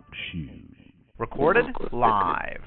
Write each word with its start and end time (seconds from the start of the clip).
Talk 0.00 0.14
shoes. 0.32 0.64
Recorded 1.18 1.66
live. 1.92 2.62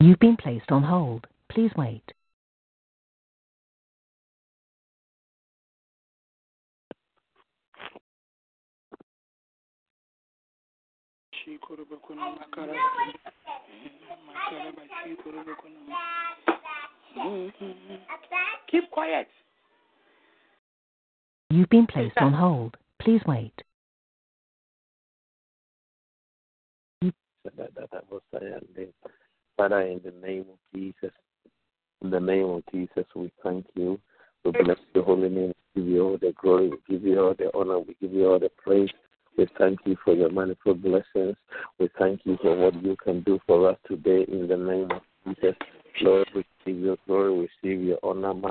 You've 0.00 0.18
been 0.20 0.36
placed 0.36 0.70
on 0.70 0.82
hold. 0.82 1.26
Please 1.50 1.70
wait. 1.76 2.02
Mm-hmm. 17.18 17.94
Keep 18.70 18.90
quiet. 18.90 19.28
You've 21.50 21.68
been 21.70 21.86
placed 21.86 22.18
on 22.18 22.32
hold. 22.32 22.76
Please 23.00 23.20
wait. 23.26 23.54
Father, 29.56 29.80
in 29.80 30.00
the 30.04 30.12
name 30.26 30.44
of 30.50 30.58
Jesus, 30.74 31.12
in 32.02 32.10
the 32.10 32.20
name 32.20 32.44
of 32.44 32.62
Jesus, 32.72 33.04
we 33.14 33.32
thank 33.42 33.66
you. 33.74 33.98
We 34.44 34.52
bless 34.52 34.78
your 34.94 35.04
holy 35.04 35.28
name. 35.28 35.52
We 35.74 35.82
give 35.82 35.90
you 35.90 36.02
all 36.04 36.18
the 36.18 36.34
glory. 36.40 36.70
We 36.70 36.76
give 36.88 37.02
you 37.02 37.20
all 37.20 37.34
the 37.34 37.50
honor. 37.54 37.80
We 37.80 37.96
give 38.00 38.12
you 38.12 38.26
all 38.30 38.38
the 38.38 38.50
praise. 38.62 38.90
We 39.36 39.48
thank 39.58 39.78
you 39.84 39.96
for 40.04 40.14
your 40.14 40.30
manifold 40.30 40.82
blessings. 40.82 41.36
We 41.78 41.88
thank 41.98 42.20
you 42.24 42.38
for 42.42 42.56
what 42.56 42.82
you 42.82 42.96
can 43.02 43.22
do 43.22 43.38
for 43.46 43.70
us 43.70 43.76
today 43.86 44.26
in 44.28 44.48
the 44.48 44.56
name 44.56 44.90
of 44.90 45.02
Jesus. 45.24 45.56
Lord, 46.02 46.28
receive 46.34 46.84
your 46.84 46.96
glory, 47.06 47.48
receive 47.62 47.82
your. 47.82 47.98
Thank 48.02 48.48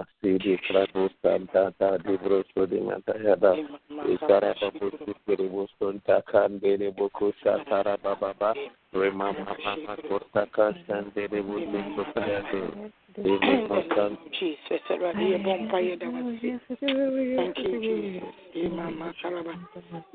you, 17.57 17.79
Jesus. 17.81 18.33
Imama 18.55 19.13
Karaba. 19.21 19.53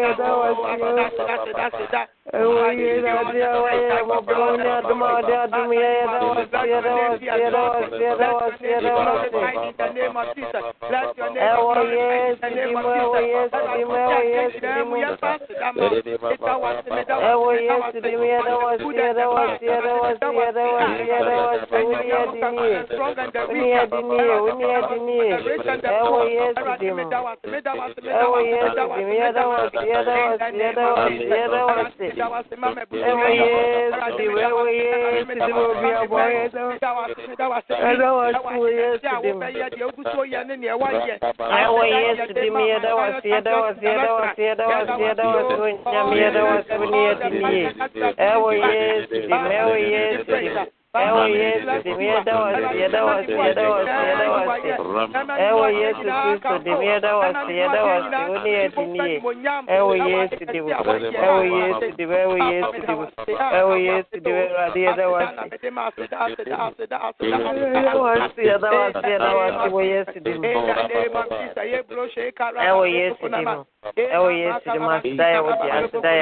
yada 0.02 0.91
wasi. 29.61 30.81
Uni 30.82 31.22
Evo 50.93 51.23
Yesu, 51.28 51.84
dimjeda 51.84 52.34
vas, 52.35 52.73
jeda 52.76 53.03
vas, 53.05 53.28
jeda 53.28 53.70
vas, 53.70 53.88
jeda 53.88 54.28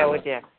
vas. 0.05 0.58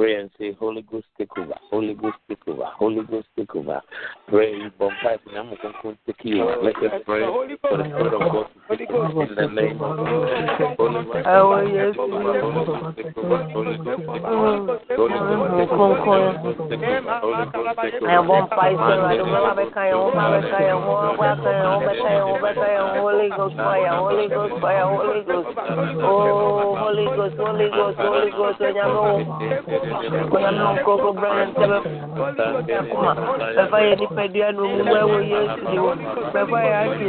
Pray 0.00 0.16
and 0.18 0.30
say, 0.38 0.56
Holy 0.58 0.80
Ghost, 0.80 1.04
take 1.18 1.28
over. 1.36 1.52
Holy 1.70 1.92
Ghost, 1.92 2.16
take 2.26 2.48
over. 2.48 2.64
Holy 2.64 3.04
Ghost, 3.04 3.26
take 3.36 3.54
over. 3.54 3.82
Pray, 4.28 4.54
bump 4.78 4.94
and 5.04 5.36
I'm 5.36 5.54
going 5.60 5.74
to 5.82 5.98
take 6.06 6.24
you. 6.24 6.42
Let 6.42 6.76
us 6.76 7.02
pray. 7.04 7.22
Holy 7.22 7.56
Ghost, 7.62 7.84
Holy 8.66 8.86
Ghost, 8.86 9.30
in 9.30 9.36
the 9.36 9.48
name 9.60 9.78
of 9.82 9.98
Holy 9.98 10.24
Ghost, 10.56 10.72
take 12.96 13.18
over. 13.18 13.44
Holy 13.52 13.76
Ghost, 13.76 14.00
take 14.00 14.16
over. 14.16 14.40
Holy 14.96 15.36
Ghost, 26.96 27.96
Holy 27.98 28.30
Ghost, 28.30 28.70
kuyamna 30.30 30.72
mkoko 30.72 31.12
brana 31.12 31.44
ntaba 31.46 31.78
kuma 32.90 33.12
bɛfa 33.56 33.78
yɛ 33.86 33.92
nipadua 34.00 34.48
no 34.52 34.62
mu 34.68 34.84
ma 34.84 35.00
wɔ 35.10 35.18
yesu 35.32 35.60
de 35.70 35.78
wɔ 35.84 35.92
bɛfa 36.34 36.58
yɛ 36.68 36.74
ase 36.80 37.06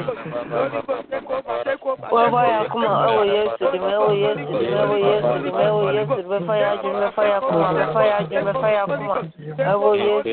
bɛfa 2.11 2.41
yɛ 2.47 2.55
akoma 2.61 2.89
ɛwɔ 3.07 3.23
yesu 3.33 3.63
de 3.71 3.77
ma 3.79 3.91
ɛwɔ 3.97 4.11
yesu 4.23 4.45
de 4.51 4.67
ma 4.71 4.77
ɛwɔ 4.81 4.95
yesu 5.05 5.33
de 5.43 5.49
ma 5.51 5.63
ɛwɔ 5.69 5.83
yesu 5.95 6.15
de 6.15 6.23
bɛfa 6.31 6.53
yɛ 6.61 6.65
adwene 6.71 6.99
bɛfa 7.03 7.21
yɛ 7.29 7.33
akoma 7.37 7.67
bɛfa 7.77 8.01
yɛ 8.07 8.13
adwene 8.19 8.43
bɛfa 8.47 8.67
yɛ 8.73 8.79
akoma 8.83 9.15
ɛwɔ 9.71 9.89
yesu 10.01 10.29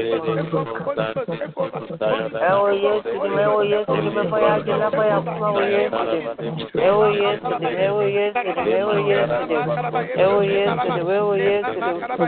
ɛwɔ 2.49 2.69
yesu 2.85 3.11
de 3.23 3.29
ma 3.29 3.41
ɛwɔ 3.49 3.61
yesu 3.73 3.93
de 4.05 4.11
bɛfa 4.17 4.37
yɛ 4.43 4.49
adwene 4.57 4.85
bɛfa 4.85 5.03
yɛ 5.09 5.15
akoma 5.19 5.47
ɛwɔ 5.49 5.63
yesu 5.75 6.01
de 6.09 6.19
ɛwɔ 6.89 7.07
yesu 7.19 7.49
de 7.49 7.69
ma 7.69 7.83
ɛwɔ 7.89 8.03
yesu 8.17 8.41
de 8.45 8.53
ma 8.57 8.73
ɛwɔ 8.79 8.95
yesu 9.09 9.41
de 9.49 9.55
ɛwɔ 10.19 10.41
yesu 10.49 10.77
de 10.79 11.03
ma 11.05 11.15
ɛwɔ 11.19 11.35
yesu 11.39 11.73
de 11.79 12.28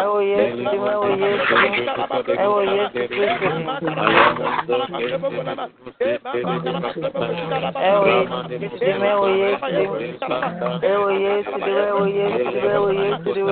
Oh 0.00 0.20
yes, 0.20 0.54
oh 0.80 1.16
yes, 1.18 1.37
Ewo 1.38 2.62
Yesu 2.62 2.98
Kristo. 3.08 3.48
Ewo 7.78 8.06
Yesu 8.08 8.78
dim, 8.78 9.04
ewo 9.04 9.28
Yesu 9.28 9.66
dim. 9.66 9.90
Ewo 10.82 11.10
Yesu 11.12 11.56
dim, 11.64 11.76
ewo 11.88 12.06
Yesu 12.06 12.50
dim, 12.54 12.66
ewo 12.70 12.90
Yesu 12.92 13.34
dim. 13.34 13.48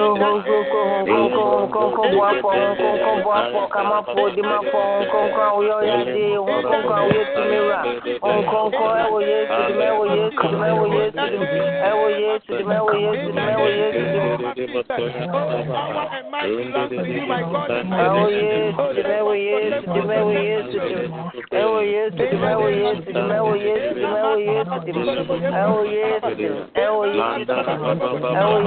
Ohunko 0.00 0.56
kohunko 0.70 1.42
kohunko 1.68 2.02
bu 2.12 2.18
afọ 2.24 2.48
ohunko 2.48 3.10
bu 3.24 3.30
afọ 3.32 3.62
kama 3.72 3.98
fọ 4.02 4.24
dim 4.34 4.48
afọ 4.56 4.80
ohunko 5.00 5.40
awuyọ 5.48 5.76
ya 5.88 5.96
di 6.04 6.24
ohunko 6.38 6.92
awuyọ 6.98 7.22
tumira 7.34 7.78
ohunko 8.22 8.84
ewo 9.02 9.18
Yesu 9.22 9.60
dim, 9.66 9.80
ewo 9.80 10.04
Yesu 10.16 10.42
dim, 10.48 10.62
ewo 10.70 10.84
Yesu 10.94 11.24
dim, 11.30 11.44
ewo 11.88 12.06
Yesu 12.10 12.52
dim, 12.56 12.70
ewo 12.70 12.92
Yesu 12.94 13.28
dim, 13.32 13.38
ewo 13.38 13.66
Yesu 13.68 14.02
dim. 14.54 14.89
Ẹwọ 14.90 15.04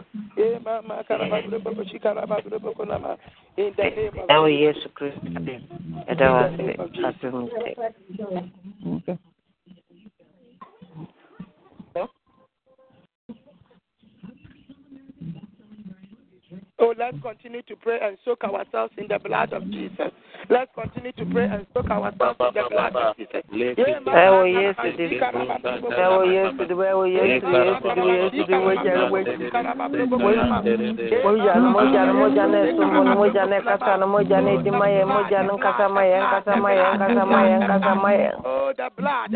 ɛwɔ 4.30 4.48
Yesu 4.62 4.88
Kristo 4.94 5.28
dim. 5.46 5.62
Yɛda 6.08 6.26
wo 6.32 6.38
ase. 6.46 6.76
Happy 7.02 7.28
mistake. 7.28 7.78
Oh, 16.84 16.96
let's 16.98 17.16
continue 17.22 17.62
to 17.62 17.76
pray 17.76 18.00
and 18.02 18.18
soak 18.26 18.44
ourselves 18.44 18.92
in 18.98 19.08
the 19.08 19.20
blood 19.20 19.54
of 19.54 19.70
Jesus. 19.70 20.10
Let's 20.50 20.72
continue 20.74 21.12
to 21.12 21.26
pray 21.32 21.46
and 21.46 21.68
soak 21.76 21.92
ourselves 21.92 22.40
in 22.42 22.54
the 22.56 22.66
blood 22.72 22.96
of 22.96 23.16
Jesus. 23.18 23.44
Oh, 38.44 38.74
the 38.76 38.90
blood 38.98 39.30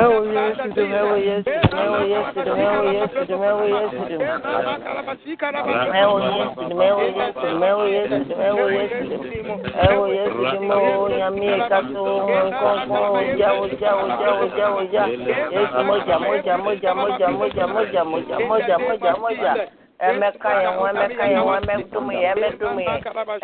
ewo 0.00 0.20
yesu 0.36 0.64
di 0.74 0.82
ewo 1.00 1.16
yesu 1.16 1.50
ewo 1.82 2.00
yesu 2.12 2.40
di 2.44 2.52
me 2.52 2.64
ewo 2.64 2.84
yesu 2.96 3.18
di 3.28 3.36
me 3.36 3.46
ewo 3.46 3.64
yesu 3.72 4.00
di 4.08 4.16
me 4.16 4.28
ewo 6.02 6.18
yesu 6.20 6.28
di 6.28 6.28
me 6.28 6.28
ewo 6.28 6.28
yesu 6.28 6.68
di 6.68 6.68
ewo 6.68 6.68
yesu 6.68 6.68
di 6.68 6.74
me 6.74 6.86
ewo 6.88 7.04
yesu 7.08 7.40
di 7.40 7.54
me 7.54 7.66
ewo 7.68 7.84
yesu 7.88 8.18
di 8.24 8.34
me 8.34 8.46
ewo 8.48 8.66
yesu 8.68 9.00
di 9.02 9.38
ewo 9.88 10.04
yesu 10.08 10.40
di 10.50 10.58
mo 10.66 11.08
nyami 11.08 11.48
kaso 11.68 12.04
nkonko 12.48 12.98
oja 13.18 13.48
oja 13.62 13.90
oja 14.02 14.28
oja 14.42 14.66
oja 14.80 15.02
yesu 15.56 15.78
moja 15.88 16.16
moja 16.18 16.54
moja 16.58 16.94
moja 16.94 17.28
moja 17.28 17.66
moja 17.66 18.04
moja 18.04 18.38
moja 18.48 18.78
moja 18.78 19.12
moja 19.16 19.81
emeka 20.08 20.48
yɛ 20.62 20.68
ho 20.76 20.82
emeka 20.90 21.24
yɛ 21.32 21.38
ho 21.46 21.50
emedum 21.60 22.06
yɛ 22.10 22.28
emedum 22.34 22.76
yɛ 22.86 22.94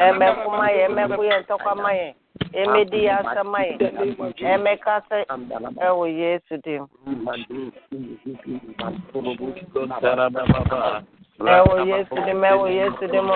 emekuma 0.09 0.67
yɛ 0.77 0.83
emeku 0.89 1.23
yɛ 1.31 1.37
ntɔkwama 1.43 1.91
yɛ 2.01 2.09
emedi 2.61 2.99
yɛ 3.07 3.13
asɛma 3.21 3.59
yɛ 3.69 3.75
emeka 4.55 4.95
sɛ 5.09 5.19
ɛwɔ 5.87 6.05
yesu 6.21 6.55
dim 6.65 6.85
ewo 11.47 11.81
yesu 11.87 12.15
dim 12.27 12.45
ewo 12.45 12.69
yesu 12.69 13.07
dim 13.13 13.31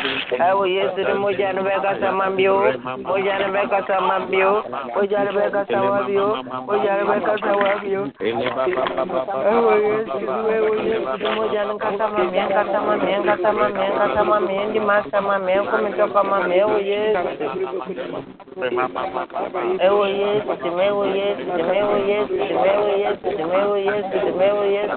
ewo 0.49 0.67
yesu 0.67 0.97
dim 1.07 1.19
mojane 1.23 1.63
be 1.63 1.71
kasa 1.83 2.13
mambio 2.13 2.75
mojane 3.07 3.47
be 3.53 3.63
kasa 3.71 4.01
mambio 4.01 4.65
mojane 4.95 5.31
be 5.33 5.51
kasa 5.51 5.83
wabio 5.83 6.43
mojane 6.67 7.05
be 7.07 7.21
kasa 7.27 7.53
wabio 7.63 8.09
ewo 8.19 9.73
yesu 9.87 10.19
dim 10.19 10.29
ewo 10.57 10.75
yesu 10.83 11.19
dim 11.19 11.35
mojane 11.39 11.75
kasa 11.79 12.09
mambio 12.09 12.49
kasa 12.49 12.81
mambio 12.81 13.23
kasa 13.23 13.53
mambio 13.53 13.93
kasa 13.99 14.25
mambio 14.25 14.65
di 14.73 14.81
masa 14.81 15.21
mambio 15.21 15.65
como 15.71 15.89
topa 15.91 16.25
mambio 16.25 16.59
ewo 16.59 16.79
yesu 16.79 17.19
ewo 19.79 20.07
yesu 20.07 20.53
dim 20.63 20.81
ewo 20.81 21.07
yesu 21.07 21.45
dim 21.57 21.71
ewo 21.71 21.97
yesu 22.11 22.35
dim 22.35 22.59
ewo 22.67 22.89
yesu 22.99 23.27
dim 23.37 23.53
ewo 23.53 23.77
yesu 23.77 24.17
dim 24.27 24.41
ewo 24.43 24.65
yesu 24.65 24.97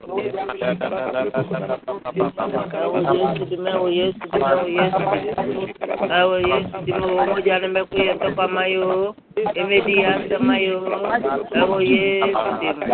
awo 6.11 6.39
yesu 6.39 6.75
dima 6.85 7.05
wo 7.07 7.25
moja 7.25 7.59
lembe 7.59 7.83
kuye 7.83 8.13
topa 8.13 8.47
mayo 8.47 9.15
emedi 9.55 9.95
yasa 10.01 10.39
mayo 10.39 10.77
awo 11.61 11.81
yesu 11.81 12.49
dima 12.61 12.85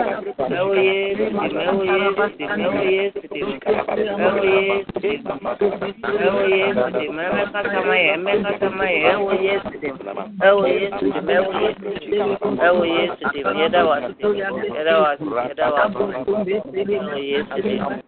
awo 0.60 0.76
yesu 0.76 1.24
dima 1.28 1.62
awo 1.68 1.84
yesu 1.86 2.28
dima 2.38 2.64
awo 2.64 2.82
yesu 2.84 3.22
dima 3.34 3.56
awo 4.26 4.44
yesu 4.46 5.00
dima 5.02 5.52
awo 6.28 6.42
yesu 6.48 6.84
dima 7.00 7.22
eme 7.28 7.44
kata 7.54 7.82
mayo 7.88 8.14
eme 8.14 8.32
kata 8.44 8.70
mayo 8.70 9.12
awo 9.14 9.32
yesu 9.34 9.72
dima 9.82 10.24
awo 10.48 10.68
yesu 10.68 11.06
dima 11.12 11.34
awo 11.38 11.54
yesu 11.56 11.88
dima 12.12 12.38
awo 12.68 12.86
yesu 12.86 13.24
dima 13.34 13.52
yeda 13.62 13.86
wasu 13.86 14.36
yeda 14.36 14.98
wasu 15.00 15.26
yeda 15.50 15.66
wasu 15.74 16.04
Definitely. 16.98 17.30
It's, 17.32 17.50
it's, 17.56 18.08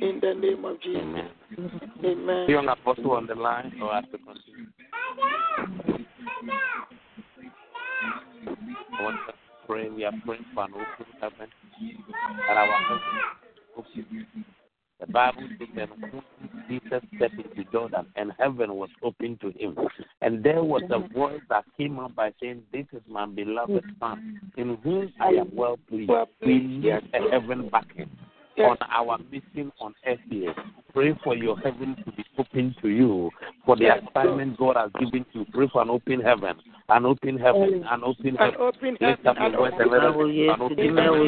In 0.00 0.20
the 0.20 0.34
name 0.34 0.64
of 0.64 0.80
Jesus. 0.80 1.02
Amen. 1.02 1.30
You 1.56 2.10
Amen. 2.10 2.48
Young 2.48 2.68
apostle 2.68 3.12
on 3.12 3.26
the 3.26 3.34
line, 3.34 3.72
or 3.80 3.92
have 3.92 4.10
to 4.10 4.18
continue. 4.18 4.66
I 8.98 9.02
want 9.02 9.16
to 9.28 9.34
pray. 9.66 9.88
We 9.88 10.04
are 10.04 10.12
praying 10.24 10.44
for 10.54 10.64
an 10.64 10.72
open 10.74 11.06
heaven, 11.20 11.48
and 11.80 12.58
our 12.58 12.66
heaven. 12.66 13.00
The 15.00 15.06
Bible 15.06 15.48
says, 15.58 15.68
that. 15.76 15.88
Jesus 16.68 17.02
stepped 17.16 17.34
into 17.34 17.70
Jordan, 17.70 18.06
and 18.16 18.32
heaven 18.38 18.74
was 18.74 18.90
open 19.02 19.38
to 19.42 19.50
him, 19.50 19.76
and 20.20 20.42
there 20.42 20.62
was 20.62 20.82
a 20.90 21.00
voice 21.12 21.40
that 21.48 21.64
came 21.76 21.98
up 21.98 22.14
by 22.14 22.32
saying, 22.40 22.62
"This 22.72 22.86
is 22.92 23.02
my 23.08 23.26
beloved 23.26 23.84
Son, 24.00 24.40
in 24.56 24.76
whom 24.76 25.12
I 25.20 25.30
am 25.30 25.54
well 25.54 25.78
pleased." 25.88 26.12
We 26.40 26.58
need 26.60 26.86
a 26.86 27.30
heaven 27.30 27.68
backing 27.68 28.10
on 28.58 28.76
our 28.90 29.18
mission 29.30 29.72
on 29.80 29.94
earth 30.06 30.20
here. 30.28 30.54
Pray 30.94 31.18
for 31.24 31.34
your 31.34 31.56
heaven 31.58 31.96
to 32.04 32.12
be 32.12 32.24
open 32.38 32.74
to 32.82 32.88
you 32.88 33.30
for 33.64 33.76
the 33.76 33.86
assignment 33.96 34.58
God 34.58 34.76
has 34.76 34.90
given 34.98 35.24
to 35.32 35.38
you. 35.40 35.46
Pray 35.52 35.68
for 35.72 35.80
an 35.82 35.90
open 35.90 36.20
heaven. 36.20 36.56
An 36.88 37.06
open 37.06 37.38
heaven. 37.38 37.84
An 37.90 38.02
open 38.04 38.36
heaven. 38.36 38.56
open 38.60 38.98
Lift 39.00 39.24
up 39.26 39.36
your 39.40 39.56
voice 39.56 39.72
and 39.78 39.90
let 39.90 40.02
us 40.04 40.14
an 40.14 40.60
open 40.60 40.96
heaven 40.96 41.22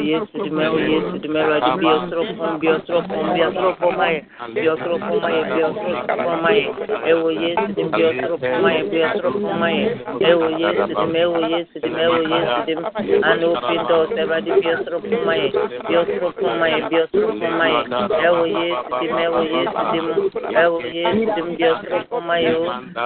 ɛwɔ 20.61 20.79
yesu 20.95 21.25
dim 21.35 21.47
biɔkoro 21.57 21.99
kuma 22.09 22.35
yo 22.45 22.57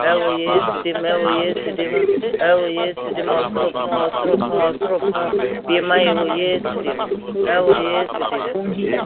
ɛwɔ 0.10 0.29
yesu 0.44 0.72
dim 0.84 1.00
ɛwɔ 1.12 1.29
yesu 1.41 1.70
dim 1.77 1.91
ɛwɔ 2.48 2.65
yesu 2.77 3.06
dim 3.15 3.27
ɔsoro 3.29 3.68
kun 3.74 3.89
ɔsoro 4.03 4.34
kun 4.39 4.51
ɔsoro 4.68 4.98
kun 5.00 5.13
bima 5.68 5.96
ɛwɔ 6.10 6.24
yesu 6.39 6.72
dim 6.84 6.98
ɛwɔ 7.53 7.72
yesu 7.89 8.18
dim 8.20 9.06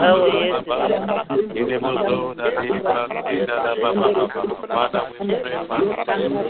ɛwɔ 0.00 0.24
yesu 0.40 0.66
dim 1.14 1.38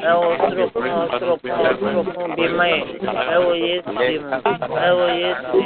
ɛwɔ 0.08 0.26
ɔsoro 0.30 0.64
kun 0.72 0.84
ɔsoro 1.00 1.34
kun 1.40 1.52
ɔsoro 1.60 2.02
kun 2.14 2.30
bima 2.36 2.66
ɛwɔ 3.34 3.52
yesu 3.64 3.90
dim 3.98 4.24
ɛwɔ 4.86 5.06
yesu 5.20 5.58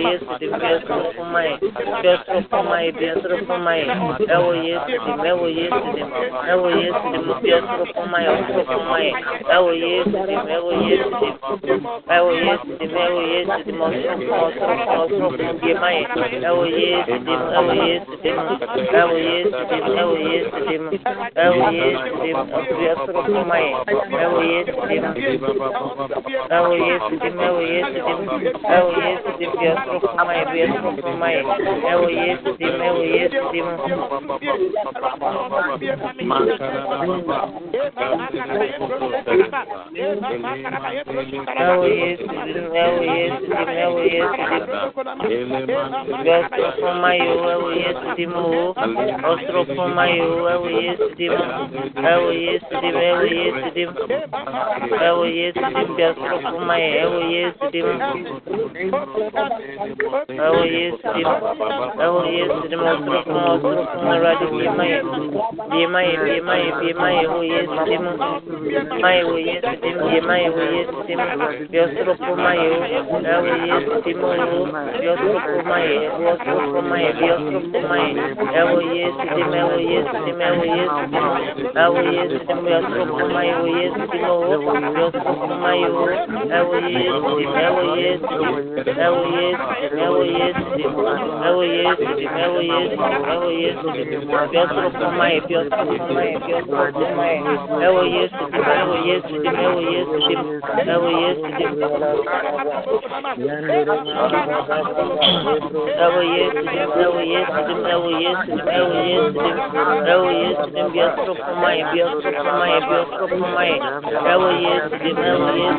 este 0.00 0.38
diverso 0.38 0.94
fumai, 1.16 1.58
diverso 1.60 2.42
fumai, 2.50 2.92
diverso 2.92 3.34
fumai, 3.46 3.80
eu 4.28 4.54
este 4.54 4.98
de 4.98 5.12
meu 5.22 5.48
este 5.48 5.88
de 5.94 6.02
eu 6.50 6.70
este 6.70 7.06
de 7.10 7.18
meu 7.18 7.34
diverso 7.40 7.84
fumai, 7.94 8.24
outro 8.28 8.64
fumai, 8.72 9.12
eu 9.50 9.64
este 9.72 10.18
de 10.26 10.36
meu 10.46 10.66
este 10.72 11.20
de 11.60 11.72
eu 12.16 12.26
este 12.32 12.70
de 12.78 12.86
meu 12.92 13.14
este 13.22 13.64
de 13.64 13.72
mostro 13.72 14.14
outro 14.40 14.70
outro 15.00 15.26
fumai, 15.60 15.98
eu 16.42 16.66
este 16.66 17.18
de 17.18 17.32
eu 17.32 17.72
este 17.80 18.16
de 18.20 18.34
eu 18.96 19.10
este 19.18 19.60
de 19.60 19.78
eu 20.00 20.10
este 20.16 20.54
de 20.56 20.70
eu 21.36 21.56
este 21.72 22.18
de 22.20 22.32
diverso 22.68 23.12
fumai, 23.24 23.66
eu 24.20 24.32
este 24.42 24.80
de 24.80 24.96
eu 26.50 26.64
este 26.72 27.16
de 27.16 27.30
meu 27.30 27.56
este 27.60 28.00
de 28.00 28.10
eu 28.70 28.86
este 29.10 29.30
de 29.38 29.46
diverso 29.50 29.89
rufuma 29.92 30.32
yesu 30.34 30.78
rufuma 30.84 31.26
ewo 31.92 32.06
yesu 32.10 32.48
dima 32.58 32.84
ewo 32.86 33.02
yesu 33.04 33.40
dima 33.52 33.72
ewo 33.80 34.34
yesu 34.36 34.68
dima 36.18 36.40
ewo 41.60 41.86
yesu 41.86 42.26
dima 42.44 42.78
ewo 43.80 44.00
yesu 44.00 44.36
dima 45.26 45.58
yesu 46.24 46.54
rufuma 46.56 47.14
yo 47.14 47.34
ewo 47.50 47.68
dima 48.16 48.38
o 48.38 48.74
os 49.30 49.42
rufuma 49.54 50.04
yo 50.06 50.26
dima 51.16 51.44
ewo 52.12 52.32
yesu 52.32 52.74
dima 52.80 53.02
ewo 53.10 53.24
yesu 53.24 53.64
dima 53.74 53.92
ewo 55.06 55.26
yesu 55.26 55.60
dima 55.60 55.94
yesu 55.98 56.20
rufuma 56.30 56.74
ewo 56.80 57.20
yesu 57.20 57.64
dima 57.72 57.94
Wewe 59.80 60.68
Yesu 89.36 89.69
you 89.78 89.90
know 89.96 90.20
it 90.22 90.30
is, 90.30 90.56
you 90.76 90.90
know 90.90 91.60
it 91.62 91.70
is, 91.70 91.98
you 92.00 92.26
know 92.26 92.58
it 92.58 92.66
is, 92.66 92.90
you 92.90 92.98
know 92.98 93.46
it 93.46 93.70
is, 93.70 93.78
Deus 94.50 94.70
tomai, 94.98 95.38
Deus 95.46 95.70
tomai, 95.70 96.34
Deus 96.46 96.66
tomai, 96.66 97.34
know 97.78 98.02
it 98.02 98.10
is, 98.10 98.32
you 98.34 98.58
know 98.58 98.90
it 98.90 99.06
is, 99.06 99.22
you 99.30 99.42
know 99.46 99.78
it 99.78 99.94
is, 99.94 100.10
you 100.10 100.42
know 100.86 101.06
it 101.06 101.22
is, 101.22 101.38
you 101.40 101.70
know 101.70 101.78
it 101.80 101.94
is, 106.00 106.00
know 106.00 106.18
it 106.20 106.40
is, 106.40 106.66
know 106.90 107.14
it 107.14 107.30
is, 107.30 107.48
know 107.70 108.06
it 108.10 108.26
is, 109.10 109.30
know 110.06 110.26
it 110.26 110.42
is, 110.42 110.58
Deus 110.90 111.14
tomai, 111.26 111.78
Deus 111.94 112.24
tomai, 112.24 112.74
Deus 112.90 113.10
tomai, 113.30 113.70
know 114.26 114.50
it 114.50 114.66
is, 114.66 114.90
know 115.14 115.46
it 115.46 115.60
is, 115.60 115.78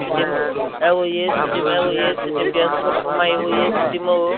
know 0.79 1.03
it 1.03 1.11
is, 1.11 1.31
know 1.31 1.89
it 1.89 1.99
is, 2.01 2.17
Deus 2.53 2.71
tomai, 2.71 3.31
know 3.31 3.51
it 3.51 3.67
is 3.67 3.80
kudimou, 3.81 4.33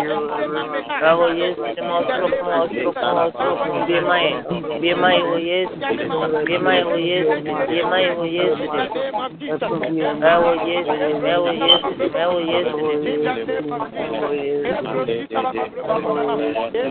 you. 16.74 16.91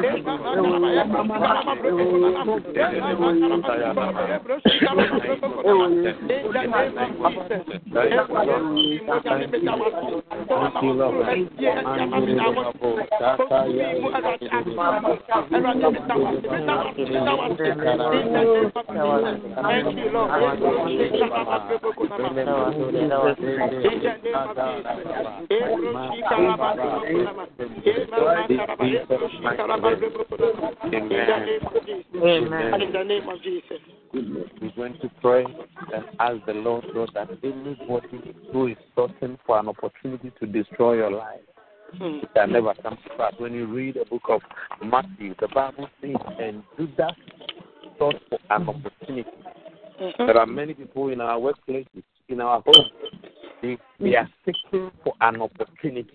Thank 0.00 0.26
you, 10.82 10.92
Lord. 29.52 29.81
Amen. 29.82 31.48
Amen. 32.14 32.82
In 32.82 32.92
the 32.92 33.04
name 33.04 33.28
of 33.28 33.42
Jesus. 33.42 33.78
We're 34.12 34.70
going 34.76 34.98
to 35.00 35.10
pray 35.20 35.44
and 35.44 36.04
ask 36.20 36.44
the 36.46 36.52
Lord 36.52 36.84
God 36.94 37.10
that 37.14 37.30
anybody 37.42 38.34
who 38.52 38.68
is 38.68 38.76
searching 38.94 39.38
for 39.46 39.58
an 39.58 39.68
opportunity 39.68 40.32
to 40.38 40.46
destroy 40.46 40.94
your 40.94 41.10
life 41.10 41.40
mm. 42.00 42.20
shall 42.34 42.46
never 42.46 42.74
come 42.82 42.96
to 42.96 43.16
pass. 43.16 43.32
When 43.38 43.54
you 43.54 43.66
read 43.66 43.94
the 43.94 44.04
book 44.04 44.22
of 44.28 44.40
Matthew, 44.84 45.34
the 45.40 45.48
Bible 45.48 45.88
says, 46.00 46.14
and 46.38 46.62
Judas 46.76 47.12
sought 47.98 48.16
for 48.28 48.38
an 48.50 48.68
opportunity. 48.68 49.30
Mm-hmm. 50.00 50.26
There 50.26 50.38
are 50.38 50.46
many 50.46 50.74
people 50.74 51.08
in 51.08 51.20
our 51.20 51.38
workplaces, 51.38 52.02
in 52.28 52.40
our 52.40 52.62
homes, 52.64 52.90
they, 53.62 53.78
they 54.00 54.16
are 54.16 54.28
seeking 54.44 54.90
for 55.04 55.14
an 55.20 55.40
opportunity 55.40 56.10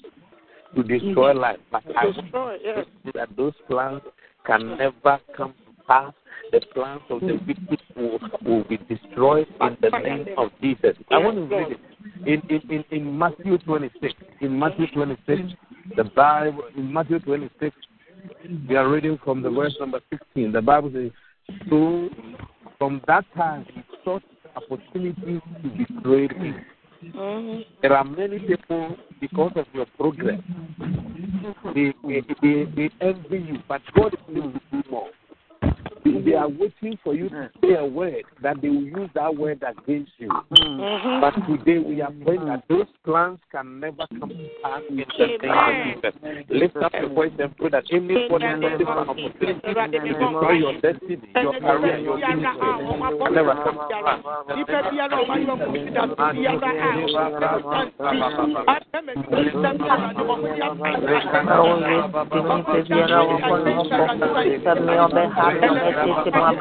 to 0.77 0.83
destroy 0.83 1.33
life. 1.33 1.59
But 1.71 1.83
I 1.95 2.05
Destroy, 2.11 2.57
yes. 2.63 2.85
that 3.13 3.29
those 3.35 3.53
plans 3.67 4.01
can 4.45 4.77
never 4.77 5.19
come 5.35 5.53
to 5.53 5.83
pass. 5.87 6.13
The 6.51 6.61
plans 6.73 7.01
of 7.09 7.19
the 7.21 7.39
wicked 7.45 7.81
will, 7.95 8.19
will 8.45 8.63
be 8.63 8.77
destroyed 8.77 9.47
in 9.59 9.77
the 9.81 9.89
name 9.89 10.27
of 10.37 10.49
Jesus. 10.61 10.95
I 11.11 11.17
want 11.17 11.35
to 11.35 11.55
read 11.55 11.71
it 11.73 11.79
in, 12.25 12.41
in, 12.49 12.71
in, 12.71 12.83
in 12.91 13.17
Matthew 13.17 13.57
26. 13.57 14.13
In 14.39 14.57
Matthew 14.57 14.87
26, 14.93 15.41
the 15.97 16.05
Bible, 16.05 16.63
in 16.77 16.93
Matthew 16.93 17.19
26, 17.19 17.75
we 18.69 18.75
are 18.75 18.89
reading 18.89 19.19
from 19.25 19.41
the 19.41 19.49
verse 19.49 19.75
number 19.79 19.99
16. 20.09 20.53
The 20.53 20.61
Bible 20.61 20.91
says, 20.93 21.11
So 21.69 22.09
from 22.77 23.01
that 23.07 23.25
time, 23.35 23.65
he 23.73 23.81
sought 24.05 24.23
opportunities 24.55 25.41
to 25.63 25.69
betray 25.69 26.27
him. 26.29 26.65
Mhm. 27.03 27.65
There 27.81 27.93
are 27.93 28.03
many 28.03 28.39
people, 28.39 28.97
because 29.21 29.51
of 29.55 29.65
your 29.73 29.85
progress, 29.97 30.39
they, 31.73 31.93
they, 32.03 32.21
they, 32.41 32.65
they 32.75 32.89
envy 33.01 33.39
you, 33.39 33.59
but 33.67 33.81
God 33.95 34.13
is 34.13 34.19
going 34.33 34.53
to 34.53 34.59
do 34.71 34.83
more. 34.89 35.09
They 36.25 36.33
are 36.33 36.47
waiting 36.47 36.97
for 37.03 37.13
you 37.13 37.29
to 37.29 37.49
say 37.61 37.75
a 37.75 37.85
word 37.85 38.23
that 38.41 38.61
they 38.61 38.69
will 38.69 38.83
use 38.83 39.09
that 39.13 39.35
word 39.35 39.63
against 39.63 40.11
you. 40.17 40.29
Mhm. 40.29 41.21
But 41.21 41.33
today 41.47 41.79
we 41.79 42.01
are 42.01 42.11
praying 42.23 42.45
that 42.45 42.63
those 42.67 42.87
plans 43.03 43.39
can 43.51 43.79
never 43.79 44.05
come 44.19 44.29
to 44.29 44.49
pass 44.63 44.81
in 44.89 44.97
the 44.97 45.05
name 45.05 45.51
of 45.51 45.73
Jesus. 45.85 46.13
Lift 46.49 46.77
up 46.77 46.93
your 46.93 47.09
voice 47.09 47.31
and 47.39 47.55
pray 47.57 47.69
that 47.69 47.85
anybody 47.91 48.45
who 48.45 48.67
is 48.67 48.81
an 48.81 48.87
opportunity 48.87 49.73
to 49.73 49.99
destroy 49.99 50.51
your 50.51 50.73
destiny, 50.81 51.29
your 51.35 51.53
career, 51.59 51.97
your 51.97 52.17
ministry, 52.17 52.73
can 53.17 53.33
never 53.33 53.55
come 53.55 53.77
to 53.77 53.87
pass. 54.03 54.37
Nipa 65.97 66.53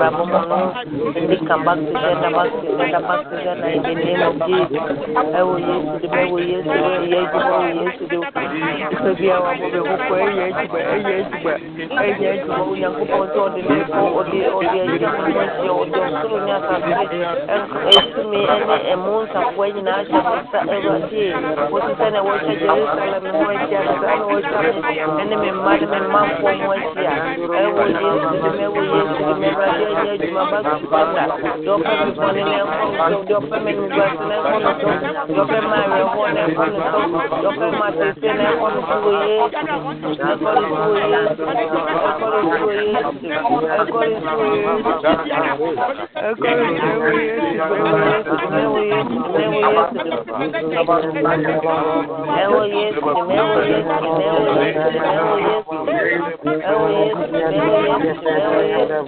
biara 9.18 9.48
a 9.48 9.64
ɔma 15.16 15.44
yɛ 15.56 15.70
ɔmo 15.70 15.84
da 15.90 16.02
so 16.20 16.28
biara 16.28 16.68
a 16.68 16.76
ɔmo 16.76 17.76
ɛtumi 17.96 18.40
ɛne 18.46 18.76
ɛmu 18.92 19.12
nsafoa 19.24 19.66
nyinaa 19.74 20.02
hyɛ 20.08 20.18
mo 20.26 20.34
nsa 20.42 20.58
awurade 20.72 21.24
wosi 21.72 21.92
sɛ 21.98 22.06
na 22.12 22.20
wɔhyɛ 22.26 22.52
jerusalem 22.60 23.24
ho 23.36 23.42
ahyia 23.52 23.80
no 23.86 23.94
saa 24.00 24.16
na 24.16 24.24
wɔhyɛ 24.30 24.70
me 24.72 24.94
ɛne 25.20 25.34
me 25.42 25.50
mma 25.56 25.72
ne 25.80 25.86
me 25.92 25.98
mmafoɔ 26.06 26.52
ho 26.60 26.70
ahyia 26.76 27.12
ɛwɔ 27.62 27.82
yesu 28.00 28.26
de 28.32 28.48
me 28.50 28.64
ɛwɔ 28.66 28.80
yesu 28.92 29.14
de 29.16 29.24
me 29.24 29.24
awurade 29.24 29.24
anyɛ 29.24 29.24
adwuma 29.24 29.24
ba 29.24 29.24
so 29.24 29.24
sɛ 29.24 29.24
da 29.24 29.24
deɛ 29.24 29.24
ɔpɛ 29.24 29.24
me 29.24 29.24
bɔne 29.24 29.24
na 29.24 29.24
ɛnkɔ 29.24 29.24
no 29.24 29.24
so 29.24 29.24
deɛ 29.24 29.25
ɔpɛ 33.36 33.56
me 33.64 33.72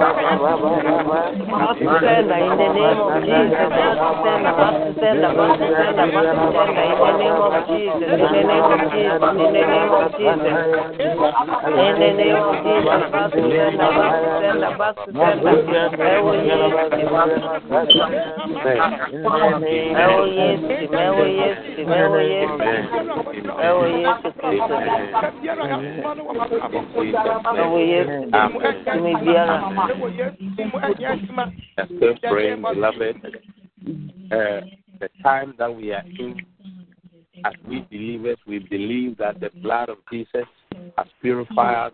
na 0.00 1.09
ɛnkɔ 1.10 1.56
no 1.60 1.70
so 1.70 1.92
deɛ 2.00 2.14
ɔpɛ 2.50 2.66
me 2.74 2.82
awerɛhoɔ 3.80 4.24
na 4.30 4.50
ɛnkɔ 6.90 7.06
no 7.10 7.26
so 7.26 7.30
deɛ 7.30 7.56
ɔpɛ 8.20 8.76
me 8.76 9.00
atete 9.00 9.50
na 9.50 9.74
ɛnkɔ 9.80 9.98
no 10.00 10.08
so 10.10 10.14
wɔ 10.14 10.14
yesu 10.14 10.16
ɛnkɔ 10.16 10.16
no 10.16 10.16
so 10.16 10.28
wɔ 10.30 10.38
yesu 10.52 10.96
ɛnkɔ 12.90 13.18
no 13.20 13.26
so 13.26 13.40
wɔ 13.40 13.50
yesu 13.50 13.80
ɛnkɔ 13.80 13.96
no 13.96 14.14
so 15.70 15.98
wɔ 16.00 16.36
yesu 16.36 16.78
ɛnkɔ 16.90 17.22
no 17.22 17.34
so 17.34 17.50
wɔ 17.50 17.80
yesu 17.80 18.30
Ewo 19.00 20.26
Yesu, 20.38 20.72
ewo 21.04 21.24
Yesu, 21.38 21.80
ewo 22.00 22.20
Yesu, 22.32 22.66
ewo 23.66 23.84
Yesu 24.00 24.28
Kristo. 24.38 24.76
Ewo 27.60 27.78
Yesu, 27.90 28.18
tumi 28.92 29.12
biara. 29.22 29.56
Are 31.04 31.86
still 31.86 32.14
praying, 32.22 32.62
beloved. 32.62 33.16
Uh, 34.32 34.60
the 35.00 35.08
time 35.22 35.54
that 35.58 35.74
we 35.74 35.92
are 35.92 36.04
in, 36.18 36.36
as 37.44 37.54
we 37.66 37.80
believers, 37.90 38.36
we 38.46 38.58
believe 38.58 39.16
that 39.18 39.40
the 39.40 39.50
blood 39.60 39.88
of 39.88 39.98
Jesus 40.10 40.46
has 40.96 41.06
purified 41.22 41.92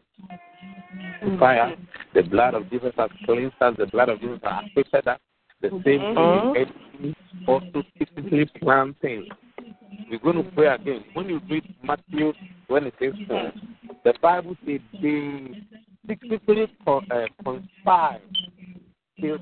fire. 1.38 1.76
The 2.14 2.22
blood 2.22 2.54
of 2.54 2.70
Jesus 2.70 2.92
has 2.96 3.10
cleansed 3.24 3.54
us. 3.60 3.74
The 3.78 3.86
blood 3.86 4.08
of 4.08 4.20
Jesus 4.20 4.40
has 4.42 4.64
acquitted 4.66 5.08
us. 5.08 5.20
The 5.62 5.70
same 5.84 6.54
thing 6.54 7.14
also 7.46 7.82
physically 7.98 8.46
plan 8.60 8.94
things. 9.00 9.26
We're 10.10 10.18
going 10.18 10.44
to 10.44 10.50
pray 10.52 10.68
again. 10.68 11.04
When 11.14 11.28
you 11.28 11.40
read 11.50 11.64
Matthew 11.82 12.32
26, 12.68 13.16
4, 13.28 13.52
the 14.04 14.14
Bible 14.20 14.56
says 14.66 14.80
they 15.02 15.64
secretly 16.08 16.66
uh, 16.86 17.00
conspired. 17.42 18.22
They, 19.20 19.32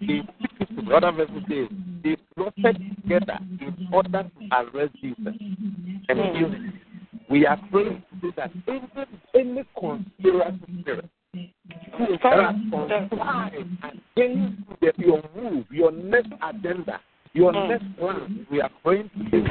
they 0.00 0.22
secretly, 0.40 0.94
other 0.94 1.12
verses 1.12 1.42
says, 1.48 1.68
they 2.02 2.16
plotted 2.36 2.76
together 3.02 3.38
in 3.60 3.88
order 3.92 4.22
to 4.22 4.48
arrest 4.52 4.94
Jesus 5.00 5.34
and 6.08 6.18
kill 6.18 6.50
him. 6.50 6.80
We 7.30 7.46
are 7.46 7.58
praying 7.70 8.02
to 8.10 8.28
say 8.28 8.34
that 8.36 8.50
any, 8.68 8.80
any 9.34 9.64
conspiracy 9.78 10.80
spirit 10.80 11.10
who 11.96 12.06
has 12.22 12.54
conspired 12.70 13.66
against 14.16 14.62
the, 14.80 14.92
your 14.98 15.22
move, 15.34 15.66
your 15.70 15.92
next 15.92 16.32
agenda, 16.42 17.00
your 17.32 17.52
next 17.52 17.84
plan, 17.98 18.46
we 18.50 18.60
are 18.60 18.70
praying 18.84 19.10
to 19.16 19.36
you. 19.36 19.44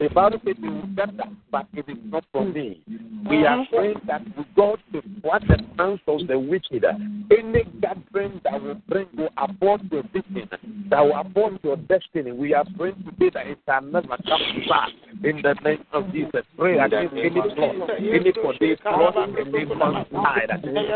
The 0.00 0.08
Bible 0.08 0.40
says 0.44 0.56
they 0.60 0.68
will 0.68 0.86
get 0.96 1.16
that, 1.18 1.28
but 1.50 1.66
it 1.74 1.88
is 1.88 1.98
not 2.06 2.24
from 2.32 2.52
me. 2.52 2.82
We 3.28 3.44
are 3.44 3.58
mm-hmm. 3.58 3.74
praying 3.74 4.00
that 4.06 4.22
God 4.56 4.78
to 4.92 5.02
what 5.20 5.42
the 5.42 5.58
plans 5.76 6.00
of 6.08 6.26
the 6.26 6.38
wicked, 6.38 6.84
any 6.84 7.64
gathering 7.80 8.40
that 8.44 8.62
will 8.62 8.80
bring 8.88 9.08
will 9.16 9.28
abort 9.36 9.82
your 9.92 10.02
vision, 10.04 10.48
that 10.90 11.00
will 11.00 11.16
abort 11.16 11.62
your 11.62 11.76
destiny. 11.76 12.32
We 12.32 12.54
are 12.54 12.64
praying 12.76 13.04
today 13.04 13.30
that 13.34 13.46
it 13.46 13.58
shall 13.66 13.82
never 13.82 14.16
come 14.16 14.40
to 14.54 14.60
pass 14.68 14.90
in 15.22 15.42
the 15.42 15.54
name 15.62 15.84
of 15.92 16.12
Jesus. 16.12 16.44
Pray 16.58 16.78
against 16.78 17.14
any 17.14 17.30
plot, 17.30 17.90
any 17.98 18.32
for 18.32 18.54
this 18.58 18.78
plot, 18.80 19.16
any 19.16 19.66
conspire. 19.66 20.48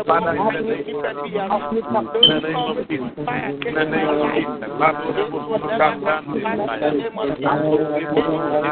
Father, 0.05 0.35
in 0.35 0.45
the 0.53 0.61
name 0.65 0.95
of 0.97 1.13
Jesus, 1.25 1.53
in 1.69 2.29
the 2.29 2.39
name 2.41 2.57
of 2.57 2.89
Jesus, 2.89 3.13
in 3.19 3.73
the 3.73 3.85
name 3.85 4.09
of 4.09 4.33
Jesus, 4.33 4.69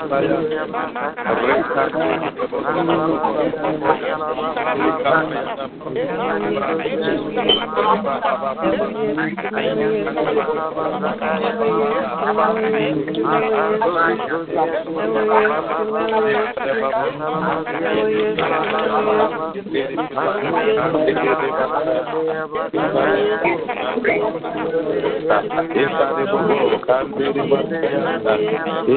In 0.00 0.08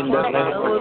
the 0.10 0.22
name 0.32 0.56
of 0.62 0.81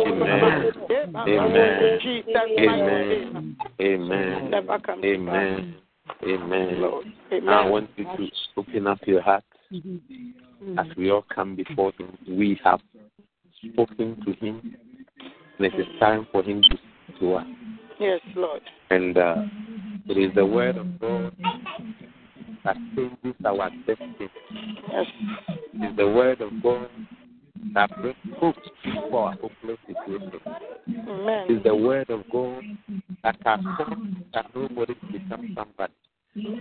Amen. 0.07 0.71
Amen. 1.27 1.99
Amen. 2.59 3.57
Amen. 3.79 4.55
Amen. 5.03 5.75
Amen. 6.23 6.81
Lord. 6.81 7.05
I 7.47 7.65
want 7.65 7.89
you 7.97 8.05
to 8.05 8.29
open 8.57 8.87
up 8.87 8.99
your 9.05 9.21
heart 9.21 9.43
as 10.77 10.85
we 10.97 11.11
all 11.11 11.25
come 11.33 11.55
before 11.55 11.91
Him. 11.97 12.17
We 12.27 12.59
have 12.63 12.79
spoken 13.71 14.17
to 14.25 14.33
Him, 14.45 14.75
and 15.57 15.65
it 15.65 15.73
is 15.75 15.87
time 15.99 16.27
for 16.31 16.43
Him 16.43 16.61
to 16.61 16.77
speak 16.77 17.19
to 17.19 17.33
us. 17.35 17.47
Yes, 17.99 18.21
Lord. 18.35 18.61
And 18.89 19.17
uh, 19.17 19.35
it 20.07 20.17
is 20.17 20.33
the 20.35 20.45
Word 20.45 20.77
of 20.77 20.99
God 20.99 21.33
that 22.63 22.77
changes 22.95 23.35
our 23.45 23.69
destiny. 23.87 24.29
Yes. 24.89 25.05
It 25.73 25.91
is 25.91 25.97
the 25.97 26.07
Word 26.07 26.41
of 26.41 26.51
God 26.61 26.89
that 27.73 27.89
brings 28.01 28.15
hope 28.37 28.55
for 29.09 29.29
our 29.29 29.33
hopeless 29.33 29.77
situation. 29.87 30.39
Amen. 31.07 31.45
It 31.49 31.53
is 31.53 31.63
the 31.63 31.75
Word 31.75 32.09
of 32.09 32.23
God 32.31 32.63
that 33.23 33.37
has 33.45 33.59
come 33.77 34.25
that 34.33 34.45
nobody 34.55 34.95
can 34.95 35.11
become 35.11 35.55
somebody. 35.55 35.93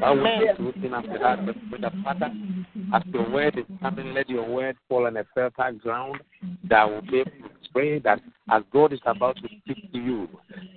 I 0.03 0.11
want 0.11 0.57
to 0.57 0.63
looking 0.63 0.93
after 0.93 1.19
that 1.19 1.47
with 1.47 1.81
the 1.81 1.93
Father. 2.03 2.33
As 2.93 3.03
your 3.07 3.31
word 3.31 3.57
is 3.57 3.65
coming, 3.81 4.15
let 4.15 4.29
your 4.29 4.49
word 4.49 4.77
fall 4.89 5.07
on 5.07 5.17
a 5.17 5.25
fertile 5.33 5.73
ground 5.75 6.19
that 6.69 6.91
will 6.91 7.03
be 7.03 7.21
able 7.21 7.31
to 7.31 7.73
pray 7.73 8.01
that 8.01 8.21
as 8.51 8.63
God 8.73 8.93
is 8.93 9.01
about 9.07 9.37
to 9.37 9.49
speak 9.63 9.93
to 9.93 9.99
you, 9.99 10.29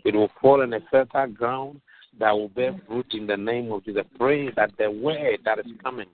it 0.05 0.13
will 0.13 0.29
fall 0.39 0.61
on 0.61 0.73
a 0.73 0.79
fertile 0.91 1.27
ground 1.27 1.81
that 2.19 2.31
will 2.31 2.49
bear 2.49 2.75
fruit 2.87 3.07
in 3.13 3.27
the 3.27 3.37
name 3.37 3.71
of 3.71 3.83
Jesus. 3.85 4.03
Pray 4.17 4.51
that 4.51 4.71
the 4.77 4.89
word 4.89 5.39
that 5.45 5.59
is 5.59 5.65
coming 5.83 6.07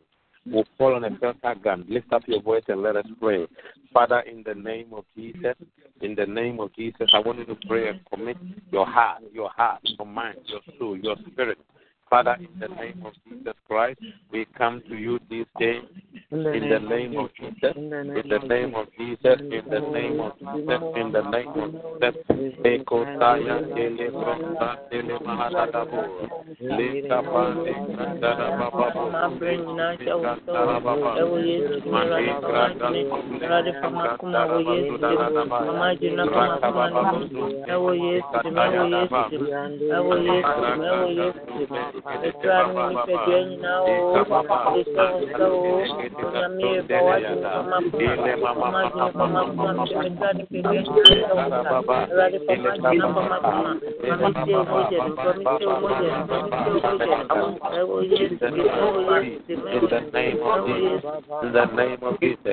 will 0.46 0.66
fall 0.78 0.96
on 0.96 1.04
a 1.04 1.18
fertile 1.20 1.56
ground. 1.56 1.86
Lift 1.90 2.12
up 2.14 2.24
your 2.28 2.42
voice 2.42 2.64
and 2.68 2.82
let 2.82 2.96
us 2.96 3.06
pray. 3.20 3.48
Father, 3.94 4.20
in 4.22 4.44
the 4.44 4.56
name 4.56 4.94
of 4.94 5.06
Jesus, 5.16 5.56
in 6.02 6.16
the 6.16 6.26
name 6.26 6.60
of 6.60 6.74
Jesus, 6.76 7.10
I 7.14 7.20
want 7.20 7.40
you 7.40 7.46
to 7.46 7.58
pray 7.68 7.90
and 7.90 8.00
commit 8.12 8.38
your 8.72 8.86
heart, 8.86 9.22
your 9.34 9.50
heart, 9.50 9.82
your 9.84 10.08
mind, 10.08 10.40
your 10.46 10.62
soul, 10.78 10.98
your 10.98 11.16
spirit. 11.32 11.58
Father, 12.10 12.38
in 12.40 12.60
the 12.60 12.68
name 12.68 13.04
of 13.06 13.14
Jesus 13.28 13.54
Christ, 13.68 14.00
we 14.32 14.46
come 14.58 14.82
to 14.90 14.96
you 14.96 15.20
this 15.30 15.46
day 15.60 15.80
in 16.32 16.44
the 16.44 16.80
name 16.80 17.18
of 17.18 17.30
Jesus, 17.40 17.74
in 17.76 17.90
the 17.90 18.40
name 18.48 18.76
of 18.76 18.88
Jesus, 18.98 19.40
in 19.40 19.64
the 19.70 19.80
name 19.80 20.20
of 20.22 20.38
Jesus, 20.38 20.82
in 20.96 21.12
the 21.12 21.22
name 21.30 21.50
of 21.50 21.72
Jesus. 21.74 22.50
Eko 22.64 23.06
saya 23.18 23.62
ele 23.78 24.08
bronta 24.14 24.78
ele 24.92 25.16
mahadadabu. 25.26 26.02
Leka 26.60 27.20
pande 27.24 27.74
kandara 27.98 28.48
baba 28.58 28.88
bo. 28.94 29.10
Kandara 30.22 30.78
baba. 30.82 31.12
Mani 31.90 32.34
kranda 32.46 32.88
Rade 33.50 33.72
pama 33.82 34.18
kuma 34.20 34.46
wo 34.46 34.60
Yesu 34.60 34.98
mama 35.50 35.96
jina 35.96 36.26
pama 36.28 36.58
kuma 36.62 36.86
no 36.92 37.50
ewo 37.74 37.92
Yesu 37.94 38.38
ewo 38.54 38.84
Yesu 38.94 39.44
ewo 39.94 40.14
Yesu 40.18 40.58
ewo 40.90 41.08
Yesu 41.10 41.99
Thank 42.02 42.24
you. 42.24 42.40
In 59.72 59.94
the 60.00 60.12
name 60.12 60.44
of 60.44 60.60
Jesus 60.60 61.00
in 61.42 61.54
the 61.54 61.66
name 61.76 62.04
of 62.04 62.20
Jesus 62.20 62.50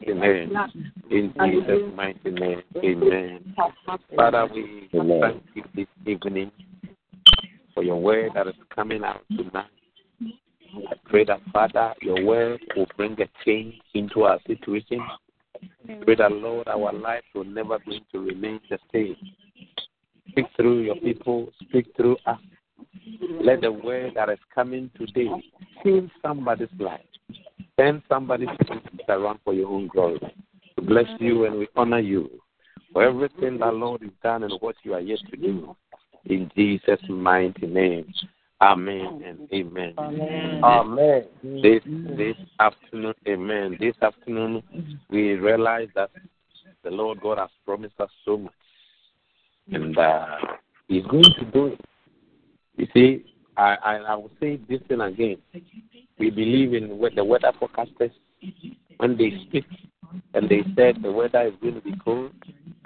mighty 0.00 0.14
name. 0.14 0.52
In 1.10 1.34
Jesus' 1.40 1.94
mighty 1.94 2.30
name. 2.30 2.62
Amen. 2.76 3.54
Father, 4.14 4.46
we 4.52 4.88
thank 4.92 5.42
you 5.54 5.62
this 5.74 5.86
evening 6.06 6.50
for 7.74 7.82
your 7.82 8.00
word 8.00 8.32
that 8.34 8.46
is 8.46 8.54
coming 8.74 9.04
out 9.04 9.22
tonight. 9.30 9.66
I 10.88 10.94
pray 11.04 11.24
that, 11.24 11.40
Father, 11.52 11.94
your 12.02 12.24
word 12.24 12.60
will 12.76 12.86
bring 12.96 13.16
a 13.20 13.26
change 13.44 13.74
into 13.94 14.22
our 14.24 14.38
situation. 14.46 15.00
Pray 16.04 16.16
that, 16.16 16.32
Lord, 16.32 16.68
our 16.68 16.92
life 16.92 17.24
will 17.34 17.44
never 17.44 17.78
going 17.78 18.04
to 18.12 18.18
remain 18.18 18.60
the 18.68 18.78
same. 18.92 19.16
Speak 20.30 20.46
through 20.56 20.82
your 20.82 20.96
people, 20.96 21.48
speak 21.62 21.86
through 21.96 22.16
us. 22.26 22.40
Let 23.40 23.62
the 23.62 23.72
word 23.72 24.12
that 24.16 24.28
is 24.28 24.38
coming 24.54 24.90
today 24.98 25.28
change 25.82 26.10
somebody's 26.20 26.68
life. 26.78 27.00
Send 27.78 28.02
somebody 28.08 28.46
to 28.46 28.56
turn 28.64 28.80
somebody's 28.84 29.08
around 29.08 29.38
for 29.44 29.52
your 29.52 29.68
own 29.68 29.88
glory. 29.88 30.20
We 30.76 30.86
bless 30.86 31.06
you 31.18 31.44
and 31.44 31.58
we 31.58 31.68
honor 31.76 32.00
you 32.00 32.30
for 32.92 33.02
everything 33.02 33.58
that 33.58 33.74
Lord 33.74 34.02
has 34.02 34.10
done 34.22 34.44
and 34.44 34.52
what 34.60 34.76
you 34.82 34.94
are 34.94 35.00
yet 35.00 35.18
to 35.30 35.36
do. 35.36 35.76
In 36.24 36.50
Jesus' 36.56 37.00
mighty 37.08 37.66
name. 37.66 38.12
Amen 38.62 39.22
and 39.26 39.48
amen. 39.52 39.94
Amen. 39.98 40.64
Amen. 40.64 41.24
This 41.42 41.82
this 42.16 42.36
afternoon, 42.58 43.14
amen. 43.28 43.76
This 43.78 43.94
afternoon 44.00 44.62
we 45.10 45.32
realize 45.34 45.88
that 45.94 46.10
the 46.82 46.90
Lord 46.90 47.20
God 47.20 47.36
has 47.36 47.50
promised 47.66 48.00
us 48.00 48.08
so 48.24 48.38
much. 48.38 48.52
And 49.70 49.98
uh, 49.98 50.38
He's 50.88 51.04
going 51.04 51.24
to 51.24 51.44
do 51.52 51.66
it. 51.66 51.80
You 52.76 52.86
see, 52.94 53.35
I, 53.56 53.76
I, 53.82 53.94
I 53.96 54.14
will 54.14 54.30
say 54.40 54.60
this 54.68 54.80
thing 54.88 55.00
again. 55.00 55.36
We 56.18 56.30
believe 56.30 56.74
in 56.74 56.98
what 56.98 57.14
the 57.14 57.24
weather 57.24 57.52
forecasters 57.60 58.12
when 58.98 59.16
they 59.16 59.32
speak 59.46 59.64
and 60.34 60.48
they 60.48 60.62
said 60.76 61.02
the 61.02 61.12
weather 61.12 61.42
is 61.42 61.54
going 61.60 61.74
to 61.74 61.80
be 61.80 61.94
cold, 62.04 62.32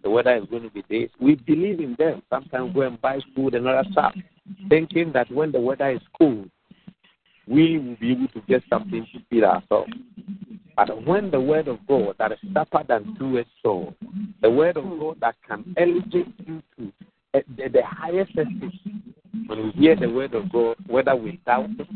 the 0.03 0.11
weather 0.11 0.37
is 0.37 0.45
going 0.47 0.63
to 0.63 0.71
be 0.71 0.85
this. 0.89 1.11
We 1.21 1.35
believe 1.37 1.81
in 1.81 1.95
them. 1.99 2.23
Sometimes 2.31 2.75
go 2.75 2.83
and 2.83 3.01
buy 3.01 3.21
food 3.35 3.55
and 3.55 3.67
other 3.67 3.89
stuff, 3.93 4.15
thinking 4.69 5.13
that 5.13 5.31
when 5.31 5.53
the 5.53 5.61
weather 5.61 5.91
is 5.91 6.01
cold, 6.19 6.51
we 7.47 7.79
will 7.79 7.97
be 7.97 8.13
able 8.13 8.29
to 8.29 8.41
get 8.49 8.63
something 8.71 9.07
to 9.13 9.21
feed 9.29 9.45
ourselves. 9.45 9.93
But 10.77 11.05
when 11.05 11.31
the 11.31 11.41
word 11.41 11.69
of 11.69 11.85
God 11.87 12.15
that 12.19 12.33
is 12.33 12.39
sharper 12.53 12.85
than 12.89 13.17
two-edged 13.19 13.49
sword, 13.63 13.95
the 14.41 14.51
word 14.51 14.77
of 14.77 14.85
God 14.85 15.19
that 15.21 15.35
can 15.47 15.75
elevate 15.77 16.33
you 16.47 16.63
to 16.79 16.93
uh, 17.35 17.41
the, 17.57 17.69
the 17.69 17.83
highest 17.85 18.31
estate, 18.31 18.73
when 19.47 19.64
we 19.64 19.71
hear 19.73 19.97
the 19.97 20.09
word 20.09 20.35
of 20.35 20.51
God, 20.53 20.77
whether 20.87 21.14
we 21.16 21.40
doubt 21.47 21.71
it 21.79 21.88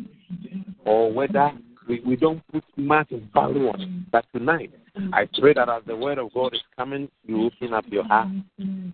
or 0.85 1.12
whether 1.12 1.53
we, 1.88 2.01
we 2.01 2.16
don't 2.16 2.42
put 2.53 2.64
much 2.77 3.11
value 3.33 3.68
on 3.68 3.81
it, 3.81 4.11
but 4.11 4.25
tonight 4.35 4.73
I 5.12 5.29
pray 5.40 5.55
that 5.55 5.68
as 5.68 5.83
the 5.87 5.97
word 5.97 6.18
of 6.18 6.33
God 6.33 6.55
is 6.55 6.61
coming, 6.77 7.09
you 7.27 7.47
open 7.47 7.75
up 7.75 7.85
your 7.88 8.05
heart. 8.05 8.29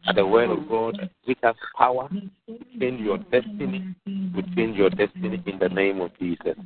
That 0.07 0.17
the 0.17 0.27
word 0.27 0.51
of 0.51 0.69
God 0.69 1.11
which 1.25 1.39
has 1.43 1.55
power 1.77 2.09
change 2.79 3.01
your 3.01 3.19
destiny, 3.19 3.95
to 4.07 4.43
change 4.57 4.77
your 4.77 4.91
destiny 4.91 5.43
in 5.47 5.59
the 5.59 5.69
name 5.69 6.01
of 6.01 6.11
Jesus. 6.19 6.57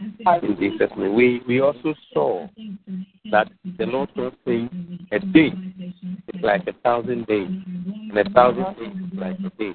In 0.00 0.56
Jesus' 0.58 0.90
name. 0.96 1.14
We 1.14 1.40
we 1.46 1.60
also 1.60 1.94
saw 2.12 2.48
that 3.30 3.50
the 3.78 3.86
Lord 3.86 4.10
was 4.16 4.32
saying 4.44 5.06
a 5.12 5.20
day 5.20 5.52
is 6.34 6.42
like 6.42 6.66
a 6.66 6.72
thousand 6.82 7.26
days, 7.26 7.50
a 8.18 8.24
thousand 8.30 8.76
is 8.80 9.18
like 9.18 9.38
a 9.38 9.50
day. 9.58 9.72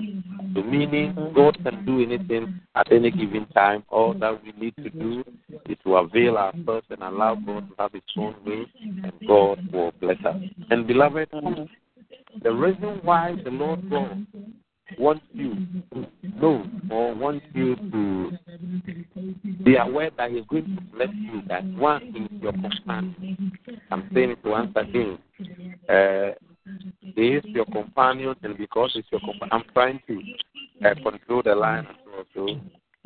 So 0.53 0.63
meaning 0.63 1.15
God 1.35 1.57
can 1.63 1.85
do 1.85 2.01
anything 2.01 2.59
at 2.75 2.91
any 2.91 3.11
given 3.11 3.45
time. 3.47 3.83
All 3.89 4.13
that 4.15 4.43
we 4.43 4.51
need 4.59 4.75
to 4.77 4.89
do 4.89 5.23
is 5.67 5.77
to 5.83 5.95
avail 5.97 6.37
ourselves 6.37 6.87
and 6.89 7.01
allow 7.01 7.35
God 7.35 7.69
to 7.69 7.75
have 7.79 7.93
His 7.93 8.01
own 8.17 8.35
way, 8.45 8.65
and 8.79 9.13
God 9.27 9.59
will 9.71 9.91
bless 9.99 10.17
us. 10.25 10.37
And 10.69 10.87
beloved, 10.87 11.29
the 12.43 12.51
reason 12.51 12.99
why 13.03 13.35
the 13.43 13.49
Lord 13.49 13.89
God 13.89 14.25
wants 14.97 15.23
you 15.33 15.55
to 15.93 16.07
know 16.39 16.65
or 16.89 17.13
wants 17.13 17.45
you 17.53 17.75
to 17.75 18.31
be 19.63 19.75
aware 19.75 20.09
that 20.17 20.31
He's 20.31 20.45
going 20.49 20.75
to 20.75 20.81
bless 20.95 21.09
you, 21.13 21.41
that 21.47 21.65
one 21.65 22.03
is 22.03 22.41
your 22.41 22.53
companion. 22.53 23.51
I'm 23.91 24.09
saying 24.13 24.31
it 24.31 24.39
once 24.43 24.71
again. 24.75 25.19
Uh, 25.87 26.31
he 27.01 27.27
is 27.33 27.43
your 27.45 27.65
companion, 27.65 28.35
and 28.43 28.57
because 28.57 28.91
he's 28.93 29.05
your 29.11 29.21
companion, 29.21 29.49
I'm 29.51 29.63
trying 29.73 30.01
to 30.07 30.21
uh, 30.85 30.93
control 30.95 31.41
the 31.43 31.55
line 31.55 31.87
as 31.87 31.95
well. 32.05 32.25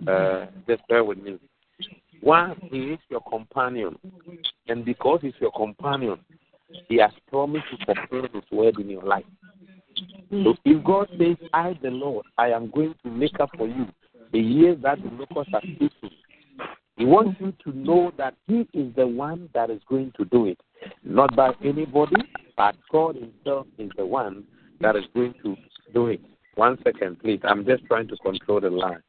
So 0.05 0.11
uh, 0.11 0.45
just 0.67 0.87
bear 0.87 1.03
with 1.03 1.19
me. 1.19 1.39
One, 2.21 2.55
he 2.71 2.77
is 2.91 2.99
your 3.09 3.21
companion, 3.21 3.97
and 4.67 4.85
because 4.85 5.19
he's 5.21 5.33
your 5.39 5.51
companion, 5.51 6.19
he 6.87 6.97
has 6.97 7.11
promised 7.29 7.65
to 7.71 7.85
fulfill 7.85 8.29
his 8.33 8.43
word 8.51 8.79
in 8.79 8.89
your 8.89 9.03
life. 9.03 9.25
So 10.29 10.55
if 10.65 10.83
God 10.83 11.07
says, 11.19 11.37
I, 11.53 11.77
the 11.81 11.91
Lord, 11.91 12.25
I 12.37 12.49
am 12.49 12.71
going 12.71 12.95
to 13.03 13.09
make 13.09 13.39
up 13.39 13.49
for 13.57 13.67
you 13.67 13.87
the 14.31 14.39
years 14.39 14.77
that 14.81 14.97
the 15.03 15.09
locusts 15.09 15.53
are 15.53 15.61
eating, 15.63 15.91
He 16.97 17.05
wants 17.05 17.39
you 17.39 17.53
to 17.63 17.77
know 17.77 18.11
that 18.17 18.35
He 18.47 18.67
is 18.73 18.93
the 18.95 19.05
one 19.05 19.49
that 19.53 19.69
is 19.69 19.81
going 19.87 20.11
to 20.17 20.25
do 20.25 20.47
it. 20.47 20.59
Not 21.03 21.35
by 21.35 21.51
anybody, 21.63 22.15
but 22.55 22.75
God 22.91 23.15
Himself 23.15 23.67
is 23.77 23.89
the 23.97 24.05
one 24.05 24.45
that 24.81 24.95
is 24.95 25.03
going 25.13 25.33
to 25.43 25.55
do 25.93 26.07
it. 26.07 26.21
One 26.55 26.77
second, 26.83 27.19
please. 27.19 27.39
I'm 27.43 27.65
just 27.65 27.85
trying 27.85 28.07
to 28.09 28.17
control 28.17 28.61
the 28.61 28.69
line. 28.69 29.01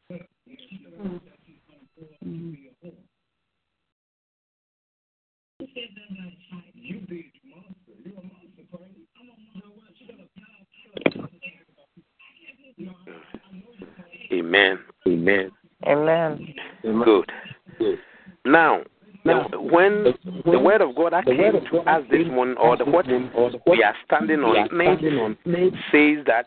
Amen. 14.33 14.79
Amen. 15.07 15.51
Amen. 15.87 16.55
Good. 17.79 17.99
Now, 18.45 18.83
now, 19.25 19.49
when 19.59 20.15
the 20.45 20.59
word 20.59 20.83
of 20.83 20.95
God 20.95 21.15
that 21.15 21.25
came 21.25 21.39
to 21.71 21.79
us 21.91 22.03
this 22.11 22.27
morning, 22.27 22.57
or 22.59 22.77
the 22.77 22.85
what 22.85 23.07
we 23.67 23.83
are 23.83 23.95
standing 24.05 24.41
on, 24.41 25.37
says 25.91 26.25
that 26.27 26.47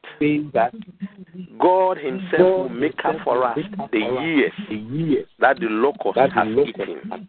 God 1.60 1.98
Himself 1.98 2.40
will 2.40 2.70
make 2.70 3.04
up 3.04 3.16
for 3.24 3.44
us 3.44 3.58
the 3.92 4.00
years 4.00 5.26
that 5.40 5.60
the 5.60 5.66
locust 5.66 6.20
has 6.34 6.48
eaten, 6.48 7.28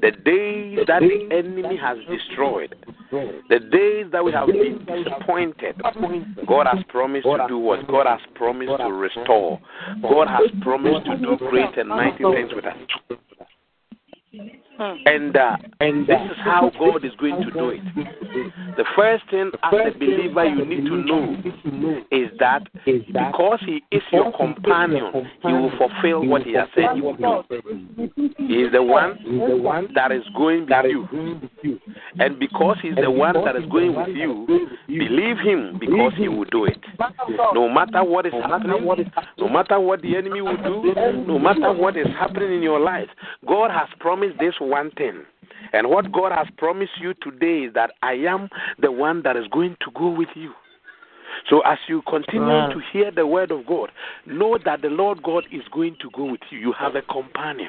the 0.00 0.12
days 0.12 0.78
that 0.86 1.00
the 1.00 1.28
enemy 1.32 1.76
has 1.76 1.98
destroyed, 2.08 2.74
the 3.10 3.58
days 3.58 4.06
that 4.12 4.24
we 4.24 4.30
have 4.30 4.46
been 4.46 4.86
disappointed. 4.86 5.82
God 6.46 6.66
has 6.72 6.84
promised 6.88 7.26
to 7.26 7.46
do 7.48 7.58
what? 7.58 7.88
God 7.88 8.06
has 8.06 8.20
promised 8.36 8.70
to 8.78 8.92
restore. 8.92 9.60
God 10.00 10.28
has 10.28 10.48
promised 10.62 11.06
to 11.06 11.16
do 11.16 11.36
great 11.38 11.76
and 11.76 11.88
mighty 11.88 12.22
things 12.22 12.52
with 12.54 12.66
us. 12.66 12.76
And 14.78 15.36
uh, 15.36 15.56
and 15.80 16.06
this 16.06 16.20
is 16.30 16.36
how 16.44 16.70
God 16.78 17.04
is 17.04 17.12
going 17.18 17.42
to 17.42 17.50
do 17.50 17.70
it. 17.70 17.80
The 18.76 18.84
first 18.94 19.24
thing 19.30 19.50
as 19.62 19.72
a 19.72 19.98
believer 19.98 20.44
you 20.44 20.64
need 20.66 20.84
to 20.84 20.96
know 20.96 22.02
is 22.10 22.30
that 22.38 22.62
because 22.84 23.60
He 23.64 23.82
is 23.90 24.02
your 24.12 24.32
companion, 24.36 25.10
He 25.42 25.52
will 25.52 25.72
fulfill 25.78 26.26
what 26.26 26.42
He 26.42 26.54
has 26.54 26.68
said 26.74 26.94
He 26.94 27.00
will 27.00 27.16
do. 27.16 27.42
He 28.38 28.62
is 28.62 28.72
the 28.72 28.82
one 28.82 29.88
that 29.94 30.12
is 30.12 30.22
going 30.36 30.66
with 30.68 30.84
you. 31.62 31.80
And 32.18 32.38
because 32.38 32.76
He's 32.82 32.96
the 32.96 33.10
one 33.10 33.34
that 33.44 33.56
is 33.56 33.64
going 33.70 33.94
with 33.94 34.08
you, 34.08 34.46
believe 34.86 35.38
Him 35.38 35.78
because 35.80 36.12
He 36.16 36.28
will 36.28 36.44
do 36.44 36.66
it. 36.66 36.78
No 37.54 37.68
matter 37.68 38.04
what 38.04 38.26
is 38.26 38.32
happening, 38.32 38.86
no 39.38 39.48
matter 39.48 39.80
what 39.80 40.02
the 40.02 40.16
enemy 40.16 40.42
will 40.42 40.56
do, 40.56 40.92
no 41.26 41.38
matter 41.38 41.72
what 41.72 41.96
is 41.96 42.06
happening 42.18 42.56
in 42.56 42.62
your 42.62 42.80
life, 42.80 43.08
God 43.46 43.70
has 43.70 43.88
promised 44.00 44.38
this 44.38 44.54
one 44.66 44.90
thing. 44.92 45.22
And 45.72 45.88
what 45.88 46.12
God 46.12 46.32
has 46.32 46.46
promised 46.56 46.92
you 47.00 47.14
today 47.22 47.66
is 47.66 47.74
that 47.74 47.92
I 48.02 48.12
am 48.14 48.48
the 48.80 48.92
one 48.92 49.22
that 49.22 49.36
is 49.36 49.46
going 49.50 49.76
to 49.80 49.90
go 49.94 50.10
with 50.10 50.28
you. 50.34 50.52
So 51.50 51.60
as 51.60 51.78
you 51.88 52.02
continue 52.08 52.72
to 52.72 52.80
hear 52.92 53.10
the 53.10 53.26
word 53.26 53.50
of 53.50 53.66
God, 53.66 53.90
know 54.26 54.58
that 54.64 54.82
the 54.82 54.88
Lord 54.88 55.22
God 55.22 55.44
is 55.52 55.62
going 55.72 55.96
to 56.00 56.10
go 56.10 56.24
with 56.24 56.40
you. 56.50 56.58
You 56.58 56.72
have 56.72 56.94
a 56.94 57.02
companion. 57.02 57.68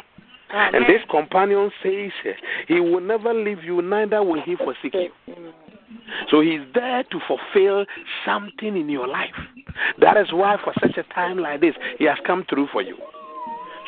And 0.49 0.86
this 0.86 1.01
companion 1.12 1.71
says, 1.83 2.12
He 2.67 2.79
will 2.79 3.01
never 3.01 3.33
leave 3.33 3.63
you, 3.63 3.81
neither 3.81 4.23
will 4.23 4.41
He 4.41 4.55
forsake 4.55 4.93
you. 4.93 5.10
So 6.29 6.41
he's 6.41 6.62
there 6.73 7.03
to 7.03 7.19
fulfill 7.27 7.86
something 8.25 8.77
in 8.77 8.89
your 8.89 9.07
life. 9.07 9.36
That 9.99 10.17
is 10.17 10.27
why, 10.31 10.57
for 10.63 10.73
such 10.81 10.97
a 10.97 11.03
time 11.13 11.38
like 11.38 11.62
this, 11.62 11.75
he 11.97 12.05
has 12.05 12.17
come 12.25 12.45
through 12.49 12.67
for 12.71 12.81
you. 12.81 12.97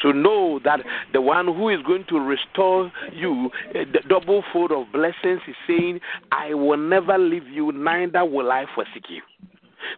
So 0.01 0.11
know 0.11 0.59
that 0.63 0.79
the 1.13 1.21
one 1.21 1.45
who 1.47 1.69
is 1.69 1.81
going 1.85 2.05
to 2.09 2.19
restore 2.19 2.91
you 3.13 3.49
eh, 3.75 3.85
the 3.91 3.99
double 4.07 4.43
fold 4.51 4.71
of 4.71 4.91
blessings 4.91 5.41
is 5.47 5.55
saying, 5.67 5.99
I 6.31 6.53
will 6.53 6.77
never 6.77 7.17
leave 7.17 7.47
you, 7.47 7.71
neither 7.71 8.25
will 8.25 8.51
I 8.51 8.65
forsake 8.73 9.09
you. 9.09 9.21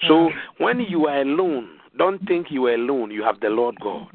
So 0.08 0.30
mm. 0.30 0.32
when 0.58 0.80
you 0.80 1.08
are 1.08 1.22
alone, 1.22 1.70
don't 1.98 2.26
think 2.26 2.48
you 2.50 2.68
are 2.68 2.76
alone. 2.76 3.12
You 3.12 3.24
have 3.24 3.42
the 3.42 3.50
Lord 3.50 3.80
God. 3.82 4.08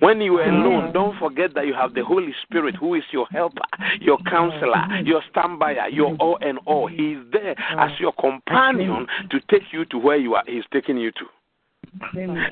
When 0.00 0.20
you 0.20 0.38
are 0.38 0.46
mm. 0.46 0.64
alone, 0.64 0.92
don't 0.92 1.18
forget 1.18 1.54
that 1.54 1.66
you 1.66 1.74
have 1.74 1.94
the 1.94 2.04
Holy 2.04 2.34
Spirit 2.42 2.74
who 2.74 2.94
is 2.94 3.04
your 3.12 3.26
helper, 3.30 3.62
your 4.00 4.18
counselor, 4.28 4.74
mm. 4.74 5.06
your 5.06 5.22
standby, 5.30 5.88
your 5.92 6.16
all 6.16 6.38
and 6.40 6.58
all. 6.66 6.88
He 6.88 7.12
is 7.12 7.24
there 7.32 7.54
as 7.78 7.90
your 8.00 8.12
companion 8.12 9.06
to 9.30 9.40
take 9.48 9.72
you 9.72 9.84
to 9.86 9.98
where 9.98 10.16
you 10.16 10.34
are. 10.34 10.42
He's 10.46 10.64
taking 10.72 10.96
you 10.96 11.12
to. 11.12 11.26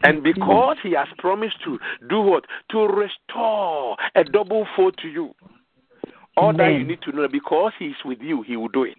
And 0.02 0.22
because 0.22 0.76
he 0.82 0.92
has 0.92 1.08
promised 1.18 1.62
to 1.64 1.78
do 2.08 2.20
what? 2.20 2.44
To 2.70 2.86
restore 2.86 3.96
a 4.14 4.24
double 4.24 4.66
fold 4.76 4.96
to 5.02 5.08
you. 5.08 5.34
All 6.36 6.56
that 6.56 6.68
you 6.68 6.84
need 6.84 7.02
to 7.02 7.12
know, 7.12 7.26
because 7.26 7.72
he 7.78 7.86
is 7.86 7.96
with 8.04 8.20
you, 8.20 8.42
he 8.42 8.56
will 8.56 8.68
do 8.68 8.84
it. 8.84 8.98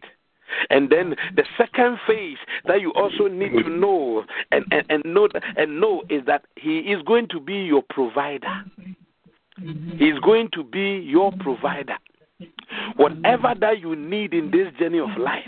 And 0.69 0.89
then 0.89 1.15
the 1.35 1.43
second 1.57 1.99
phase 2.07 2.37
that 2.65 2.81
you 2.81 2.91
also 2.93 3.27
need 3.27 3.51
to 3.51 3.69
know 3.69 4.25
and, 4.51 4.65
and, 4.71 4.83
and 4.89 5.05
know 5.05 5.29
and 5.55 5.79
know 5.79 6.03
is 6.09 6.25
that 6.25 6.45
he 6.55 6.79
is 6.79 7.01
going 7.03 7.27
to 7.29 7.39
be 7.39 7.53
your 7.53 7.83
provider. 7.89 8.63
He 9.97 10.05
is 10.05 10.19
going 10.19 10.49
to 10.53 10.63
be 10.63 11.05
your 11.05 11.31
provider. 11.39 11.97
Whatever 12.95 13.53
that 13.59 13.79
you 13.79 13.95
need 13.95 14.33
in 14.33 14.51
this 14.51 14.67
journey 14.79 14.99
of 14.99 15.09
life, 15.17 15.43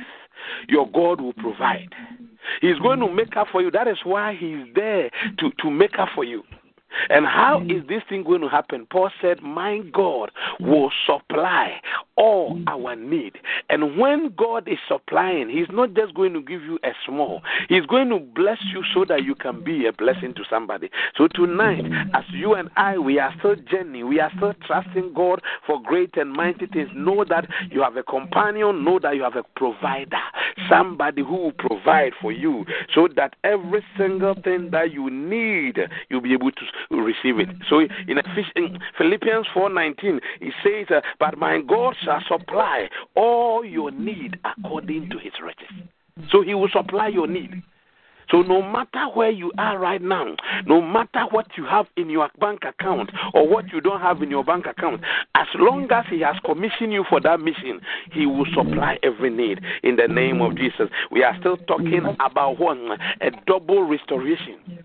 your 0.67 0.89
God 0.91 1.19
will 1.21 1.33
provide. 1.33 1.89
He's 2.61 2.79
going 2.79 2.99
to 2.99 3.11
make 3.11 3.35
up 3.37 3.47
for 3.51 3.61
you. 3.61 3.71
That 3.71 3.87
is 3.87 3.97
why 4.03 4.35
He's 4.35 4.65
there 4.75 5.09
to, 5.39 5.51
to 5.59 5.71
make 5.71 5.97
up 5.99 6.09
for 6.15 6.23
you. 6.23 6.43
And 7.09 7.25
how 7.25 7.61
mm. 7.63 7.77
is 7.77 7.87
this 7.87 8.01
thing 8.09 8.23
going 8.23 8.41
to 8.41 8.49
happen? 8.49 8.87
Paul 8.89 9.09
said, 9.21 9.41
My 9.41 9.79
God 9.93 10.31
will 10.59 10.91
supply 11.05 11.81
all 12.15 12.61
our 12.67 12.95
need. 12.95 13.33
And 13.69 13.97
when 13.97 14.33
God 14.37 14.67
is 14.67 14.77
supplying, 14.87 15.49
He's 15.49 15.67
not 15.71 15.93
just 15.93 16.13
going 16.13 16.33
to 16.33 16.41
give 16.41 16.61
you 16.61 16.79
a 16.83 16.91
small, 17.05 17.41
He's 17.69 17.85
going 17.85 18.09
to 18.09 18.19
bless 18.19 18.59
you 18.73 18.83
so 18.93 19.05
that 19.05 19.23
you 19.23 19.35
can 19.35 19.63
be 19.63 19.87
a 19.87 19.93
blessing 19.93 20.33
to 20.35 20.43
somebody. 20.49 20.89
So 21.17 21.27
tonight, 21.27 21.85
as 22.13 22.23
you 22.31 22.53
and 22.53 22.69
I, 22.75 22.97
we 22.97 23.19
are 23.19 23.33
still 23.39 23.55
journeying, 23.69 24.07
we 24.07 24.19
are 24.19 24.31
still 24.37 24.53
trusting 24.65 25.13
God 25.13 25.41
for 25.65 25.81
great 25.81 26.17
and 26.17 26.31
mighty 26.31 26.67
things. 26.67 26.89
Know 26.95 27.25
that 27.29 27.47
you 27.69 27.81
have 27.81 27.97
a 27.97 28.03
companion, 28.03 28.83
know 28.83 28.99
that 28.99 29.15
you 29.15 29.23
have 29.23 29.35
a 29.35 29.43
provider, 29.55 30.17
somebody 30.69 31.21
who 31.23 31.35
will 31.35 31.51
provide 31.53 32.13
for 32.21 32.31
you 32.31 32.65
so 32.93 33.07
that 33.15 33.35
every 33.43 33.83
single 33.97 34.35
thing 34.43 34.69
that 34.71 34.91
you 34.91 35.09
need, 35.09 35.79
you'll 36.09 36.21
be 36.21 36.33
able 36.33 36.51
to 36.51 36.61
receive 36.89 37.39
it. 37.39 37.49
So 37.69 37.79
in 37.79 38.21
Philippians 38.97 39.47
4:19, 39.53 40.19
it 40.39 40.53
says, 40.63 40.89
uh, 40.89 41.01
"But 41.19 41.37
my 41.37 41.61
God 41.61 41.95
shall 42.03 42.21
supply 42.27 42.89
all 43.15 43.63
your 43.63 43.91
need 43.91 44.39
according 44.43 45.09
to 45.09 45.17
His 45.17 45.33
riches." 45.41 45.69
So 46.29 46.41
He 46.41 46.53
will 46.53 46.69
supply 46.69 47.07
your 47.07 47.27
need. 47.27 47.61
So 48.31 48.41
no 48.41 48.61
matter 48.61 49.07
where 49.13 49.29
you 49.29 49.51
are 49.57 49.77
right 49.77 50.01
now, 50.01 50.35
no 50.65 50.81
matter 50.81 51.25
what 51.31 51.47
you 51.57 51.65
have 51.65 51.87
in 51.97 52.09
your 52.09 52.29
bank 52.39 52.61
account 52.63 53.11
or 53.33 53.45
what 53.47 53.71
you 53.73 53.81
don't 53.81 53.99
have 53.99 54.21
in 54.21 54.31
your 54.31 54.43
bank 54.45 54.65
account, 54.65 55.01
as 55.35 55.47
long 55.55 55.91
as 55.91 56.05
He 56.09 56.21
has 56.21 56.37
commissioned 56.45 56.93
you 56.93 57.03
for 57.09 57.19
that 57.19 57.41
mission, 57.41 57.81
He 58.13 58.25
will 58.25 58.45
supply 58.55 58.97
every 59.03 59.29
need 59.29 59.59
in 59.83 59.97
the 59.97 60.07
name 60.07 60.41
of 60.41 60.55
Jesus. 60.55 60.89
We 61.11 61.23
are 61.23 61.37
still 61.41 61.57
talking 61.57 62.03
about 62.19 62.57
one 62.57 62.97
a 63.19 63.31
double 63.45 63.83
restoration 63.83 64.81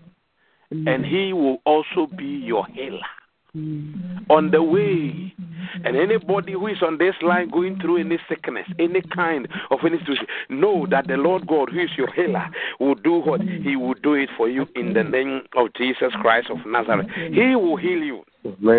and 0.71 1.05
he 1.05 1.31
will 1.33 1.61
also 1.65 2.07
be 2.07 2.25
your 2.25 2.65
healer 2.67 2.99
on 4.29 4.51
the 4.51 4.61
way. 4.61 5.33
And 5.83 5.95
anybody 5.95 6.53
who 6.53 6.67
is 6.67 6.81
on 6.81 6.97
this 6.97 7.15
line 7.21 7.49
going 7.49 7.79
through 7.79 7.97
any 7.97 8.17
sickness, 8.29 8.65
any 8.79 9.01
kind 9.01 9.47
of 9.69 9.79
any 9.85 9.99
situation, 9.99 10.25
know 10.49 10.87
that 10.89 11.07
the 11.07 11.17
Lord 11.17 11.45
God, 11.47 11.69
who 11.69 11.79
is 11.79 11.89
your 11.97 12.11
healer, 12.13 12.49
will 12.79 12.95
do 12.95 13.13
what 13.13 13.41
He 13.41 13.75
will 13.75 13.93
do 13.95 14.13
it 14.13 14.29
for 14.37 14.49
you 14.49 14.65
in 14.75 14.93
the 14.93 15.03
name 15.03 15.41
of 15.55 15.67
Jesus 15.75 16.13
Christ 16.21 16.49
of 16.49 16.65
Nazareth. 16.65 17.07
He 17.31 17.55
will 17.55 17.77
heal 17.77 17.99
you. 17.99 18.23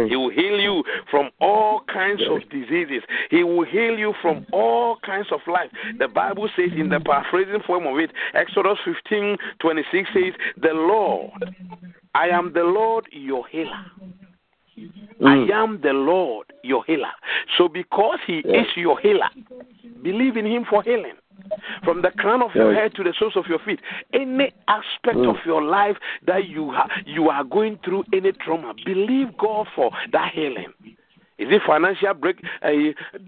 He 0.09 0.17
will 0.17 0.31
heal 0.31 0.59
you 0.59 0.83
from 1.11 1.31
all 1.41 1.83
kinds 1.93 2.23
of 2.29 2.49
diseases. 2.49 3.03
He 3.31 3.45
will 3.45 3.65
heal 3.65 3.99
you 3.99 4.15
from 4.23 4.47
all 4.53 4.97
kinds 5.05 5.29
of 5.31 5.41
life. 5.47 5.71
The 5.99 6.09
Bible 6.09 6.49
says 6.57 6.71
in 6.77 6.89
the 6.89 7.01
paraphrasing 7.01 7.63
form 7.67 7.87
of 7.87 7.99
it, 7.99 8.11
Exodus 8.35 8.79
15 8.85 9.37
26 9.61 10.09
says, 10.15 10.33
The 10.57 10.73
Lord, 10.73 11.55
I 12.15 12.29
am 12.29 12.53
the 12.55 12.63
Lord 12.63 13.07
your 13.13 13.47
healer. 13.49 13.85
Mm. 15.21 15.51
I 15.51 15.63
am 15.63 15.81
the 15.83 15.93
Lord 15.93 16.53
your 16.63 16.85
healer. 16.85 17.13
So 17.57 17.69
because 17.69 18.19
He 18.27 18.43
yes. 18.45 18.67
is 18.67 18.77
your 18.77 18.99
healer, 19.01 19.29
believe 20.03 20.37
in 20.37 20.47
Him 20.47 20.65
for 20.69 20.83
healing. 20.83 21.15
From 21.85 22.03
the 22.03 22.11
crown 22.11 22.43
of 22.43 22.51
your 22.55 22.75
head 22.75 22.95
to 22.97 23.05
the 23.05 23.15
soles 23.19 23.37
of 23.37 23.47
your 23.47 23.61
feet, 23.61 23.81
any 24.13 24.53
aspect 24.67 25.17
mm. 25.17 25.31
of 25.31 25.37
your 25.47 25.63
life 25.63 25.97
that 26.27 26.49
you 26.49 26.73
ha- 26.73 26.91
you 27.07 27.31
are 27.31 27.45
going 27.45 27.79
through 27.85 28.05
any 28.13 28.33
trauma, 28.33 28.75
believe 28.85 29.29
God 29.39 29.67
for 29.75 29.91
that 30.13 30.33
healing. 30.35 30.73
Is 31.39 31.47
it 31.51 31.63
financial 31.67 32.13
break 32.15 32.41
uh, 32.63 32.71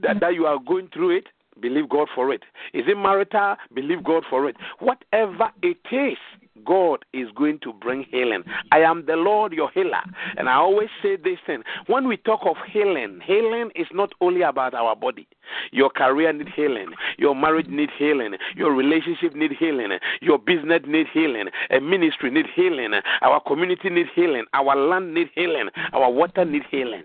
that, 0.03 0.21
that 0.21 0.35
you 0.35 0.47
are 0.47 0.59
going 0.59 0.89
through 0.93 1.19
it? 1.19 1.29
Believe 1.61 1.89
God 1.89 2.09
for 2.15 2.33
it. 2.33 2.43
Is 2.75 2.85
it 2.89 2.97
marital? 2.97 3.57
Believe 3.75 4.03
God 4.03 4.25
for 4.29 4.49
it. 4.49 4.57
Whatever 4.81 5.51
it 5.63 5.79
is, 5.93 6.19
God 6.65 7.05
is 7.13 7.29
going 7.35 7.59
to 7.61 7.73
bring 7.73 8.05
healing. 8.11 8.43
I 8.73 8.79
am 8.81 9.07
the 9.07 9.17
Lord 9.17 9.53
your 9.53 9.71
healer. 9.71 10.03
And 10.37 10.49
I 10.49 10.55
always 10.55 10.89
say 11.03 11.17
this 11.17 11.39
thing. 11.47 11.63
When 11.87 12.09
we 12.09 12.17
talk 12.17 12.41
of 12.45 12.57
healing, 12.71 13.21
healing 13.25 13.71
is 13.75 13.87
not 13.93 14.13
only 14.21 14.43
about 14.43 14.75
our 14.75 14.97
body. 14.97 15.27
Your 15.73 15.91
career 15.91 16.33
need 16.33 16.49
healing. 16.55 16.91
Your 17.19 17.35
marriage 17.35 17.69
need 17.69 17.91
healing. 17.99 18.35
Your 18.57 18.73
relationship 18.73 19.35
need 19.35 19.53
healing. 19.53 19.91
Your 20.21 20.39
business 20.39 20.83
need 20.87 21.07
healing. 21.13 21.47
A 21.71 21.81
ministry 21.81 22.31
need 22.31 22.47
healing. 22.55 22.93
Our 23.23 23.41
community 23.41 23.91
need 23.91 24.07
healing. 24.15 24.45
Our 24.55 24.77
land 24.77 25.15
need 25.15 25.31
healing. 25.35 25.69
Our 25.93 26.11
water 26.11 26.45
need 26.45 26.63
healing. 26.71 27.05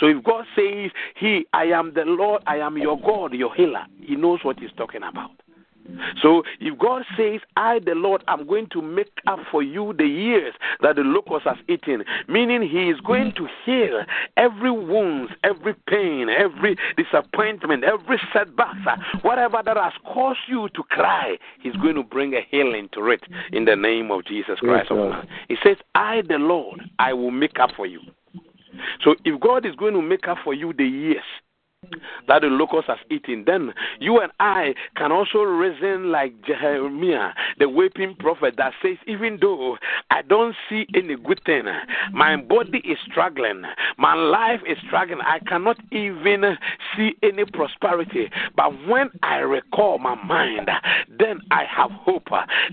So 0.00 0.06
if 0.06 0.22
God 0.24 0.44
says, 0.56 0.90
He, 1.16 1.46
I 1.52 1.64
am 1.64 1.92
the 1.94 2.04
Lord, 2.04 2.42
I 2.46 2.58
am 2.58 2.78
your 2.78 2.98
God, 3.00 3.34
your 3.34 3.54
healer, 3.54 3.84
He 4.00 4.16
knows 4.16 4.40
what 4.42 4.58
He's 4.58 4.72
talking 4.76 5.02
about. 5.02 5.30
So 6.22 6.42
if 6.60 6.78
God 6.78 7.02
says, 7.16 7.40
I, 7.56 7.80
the 7.84 7.94
Lord, 7.94 8.24
am 8.28 8.46
going 8.46 8.68
to 8.70 8.80
make 8.82 9.12
up 9.26 9.40
for 9.50 9.62
you 9.62 9.92
the 9.96 10.06
years 10.06 10.54
that 10.80 10.96
the 10.96 11.02
locust 11.02 11.46
has 11.46 11.56
eaten, 11.68 12.04
meaning 12.28 12.62
He 12.62 12.88
is 12.90 13.00
going 13.00 13.32
to 13.36 13.46
heal 13.64 14.04
every 14.36 14.70
wound, 14.70 15.30
every 15.42 15.74
pain, 15.86 16.28
every 16.28 16.76
disappointment, 16.96 17.84
every 17.84 18.20
setback, 18.32 18.74
uh, 18.86 18.96
whatever 19.22 19.62
that 19.64 19.76
has 19.76 19.92
caused 20.12 20.40
you 20.48 20.68
to 20.70 20.82
cry, 20.84 21.36
He's 21.60 21.76
going 21.76 21.96
to 21.96 22.02
bring 22.02 22.34
a 22.34 22.40
healing 22.50 22.88
to 22.94 23.10
it 23.10 23.22
in 23.52 23.64
the 23.64 23.76
name 23.76 24.10
of 24.10 24.24
Jesus 24.24 24.58
Christ. 24.60 24.90
Yes, 24.90 25.24
he 25.48 25.56
says, 25.62 25.76
I, 25.94 26.22
the 26.28 26.38
Lord, 26.38 26.80
I 26.98 27.12
will 27.12 27.30
make 27.30 27.58
up 27.58 27.70
for 27.76 27.86
you. 27.86 28.00
So 29.04 29.14
if 29.24 29.40
God 29.40 29.64
is 29.66 29.74
going 29.76 29.94
to 29.94 30.02
make 30.02 30.26
up 30.26 30.38
for 30.42 30.54
you 30.54 30.72
the 30.72 30.84
years, 30.84 31.22
that 32.28 32.42
the 32.42 32.48
locust 32.48 32.88
has 32.88 32.98
eaten, 33.10 33.44
then 33.46 33.72
you 34.00 34.20
and 34.20 34.32
I 34.40 34.74
can 34.96 35.12
also 35.12 35.38
reason 35.40 36.10
like 36.10 36.32
Jeremiah, 36.44 37.30
the 37.58 37.68
weeping 37.68 38.14
prophet, 38.18 38.54
that 38.56 38.72
says, 38.82 38.96
Even 39.06 39.38
though 39.40 39.76
I 40.10 40.22
don't 40.22 40.54
see 40.68 40.86
any 40.94 41.16
good 41.16 41.40
thing, 41.44 41.64
my 42.12 42.36
body 42.36 42.78
is 42.78 42.98
struggling, 43.10 43.62
my 43.98 44.14
life 44.14 44.60
is 44.68 44.78
struggling, 44.86 45.20
I 45.20 45.38
cannot 45.40 45.78
even 45.92 46.56
see 46.96 47.12
any 47.22 47.44
prosperity. 47.44 48.30
But 48.56 48.72
when 48.86 49.10
I 49.22 49.36
recall 49.36 49.98
my 49.98 50.14
mind, 50.14 50.70
then 51.18 51.40
I 51.50 51.64
have 51.64 51.90
hope 51.90 52.28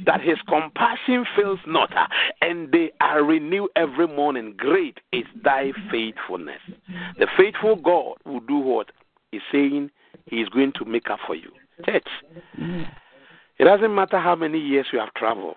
that 0.06 0.22
his 0.22 0.38
compassion 0.48 1.26
fails 1.36 1.60
not, 1.68 1.92
and 2.42 2.72
they 2.72 2.92
are 3.02 3.24
renewed 3.24 3.70
every 3.76 4.08
morning. 4.08 4.54
Great 4.58 5.00
is 5.12 5.26
thy 5.44 5.72
faithfulness. 5.92 6.62
The 7.18 7.28
faithful 7.38 7.76
God 7.76 8.18
will 8.26 8.40
do 8.42 8.58
what? 8.58 8.92
Is 9.32 9.42
saying 9.52 9.90
he 10.26 10.38
is 10.38 10.50
going 10.50 10.74
to 10.74 10.86
make 10.86 11.10
up 11.10 11.20
for 11.26 11.36
you. 11.36 11.52
Church, 11.86 12.08
mm. 12.60 12.86
it 13.58 13.64
doesn't 13.64 13.94
matter 13.94 14.20
how 14.20 14.36
many 14.36 14.60
years 14.60 14.88
you 14.92 15.00
have 15.00 15.14
traveled. 15.14 15.56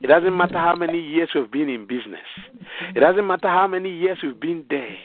It 0.00 0.06
doesn't 0.06 0.36
matter 0.36 0.58
how 0.58 0.74
many 0.74 0.98
years 0.98 1.28
you've 1.34 1.50
been 1.50 1.68
in 1.68 1.86
business. 1.86 2.24
It 2.94 3.00
doesn't 3.00 3.26
matter 3.26 3.48
how 3.48 3.66
many 3.66 3.90
years 3.90 4.18
you've 4.22 4.40
been 4.40 4.64
there. 4.70 4.96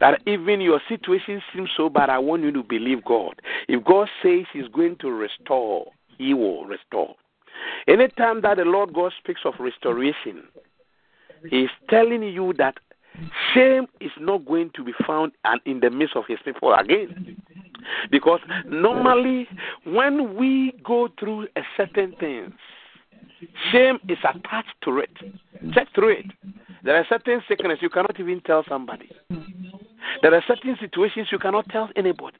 That 0.00 0.20
even 0.26 0.60
your 0.60 0.80
situation 0.88 1.40
seems 1.54 1.70
so 1.76 1.88
bad, 1.88 2.10
I 2.10 2.18
want 2.18 2.42
you 2.42 2.52
to 2.52 2.62
believe 2.62 3.04
God. 3.04 3.40
If 3.68 3.84
God 3.84 4.08
says 4.22 4.44
He's 4.52 4.68
going 4.68 4.96
to 4.96 5.10
restore, 5.10 5.86
He 6.18 6.34
will 6.34 6.64
restore. 6.66 7.14
Anytime 7.86 8.42
that 8.42 8.58
the 8.58 8.64
Lord 8.64 8.92
God 8.92 9.12
speaks 9.18 9.42
of 9.44 9.54
restoration, 9.58 10.42
He's 11.48 11.70
telling 11.88 12.22
you 12.22 12.52
that 12.58 12.74
Shame 13.54 13.86
is 14.00 14.10
not 14.18 14.44
going 14.46 14.70
to 14.74 14.84
be 14.84 14.92
found 15.06 15.32
in 15.66 15.80
the 15.80 15.90
midst 15.90 16.16
of 16.16 16.24
his 16.26 16.38
people 16.44 16.72
again. 16.74 17.36
Because 18.10 18.40
normally, 18.66 19.48
when 19.84 20.36
we 20.36 20.72
go 20.84 21.08
through 21.18 21.48
a 21.56 21.62
certain 21.76 22.14
things, 22.18 22.52
shame 23.70 23.98
is 24.08 24.18
attached 24.18 24.74
to 24.84 24.98
it. 24.98 25.10
Check 25.72 25.88
through 25.94 26.10
it. 26.10 26.26
There 26.84 26.96
are 26.96 27.06
certain 27.08 27.42
sickness 27.48 27.78
you 27.80 27.90
cannot 27.90 28.18
even 28.18 28.40
tell 28.40 28.64
somebody. 28.68 29.10
There 30.22 30.34
are 30.34 30.44
certain 30.46 30.76
situations 30.80 31.28
you 31.30 31.38
cannot 31.38 31.68
tell 31.68 31.90
anybody. 31.96 32.36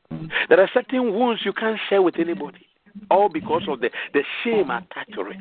There 0.49 0.61
are 0.61 0.71
certain 0.73 1.13
wounds 1.13 1.43
you 1.45 1.53
can't 1.53 1.79
share 1.89 2.03
with 2.03 2.19
anybody 2.19 2.67
all 3.11 3.29
because 3.29 3.63
of 3.69 3.81
the, 3.81 3.91
the 4.13 4.23
shame 4.43 4.71
attached 4.71 5.15
to 5.15 5.23
it. 5.23 5.37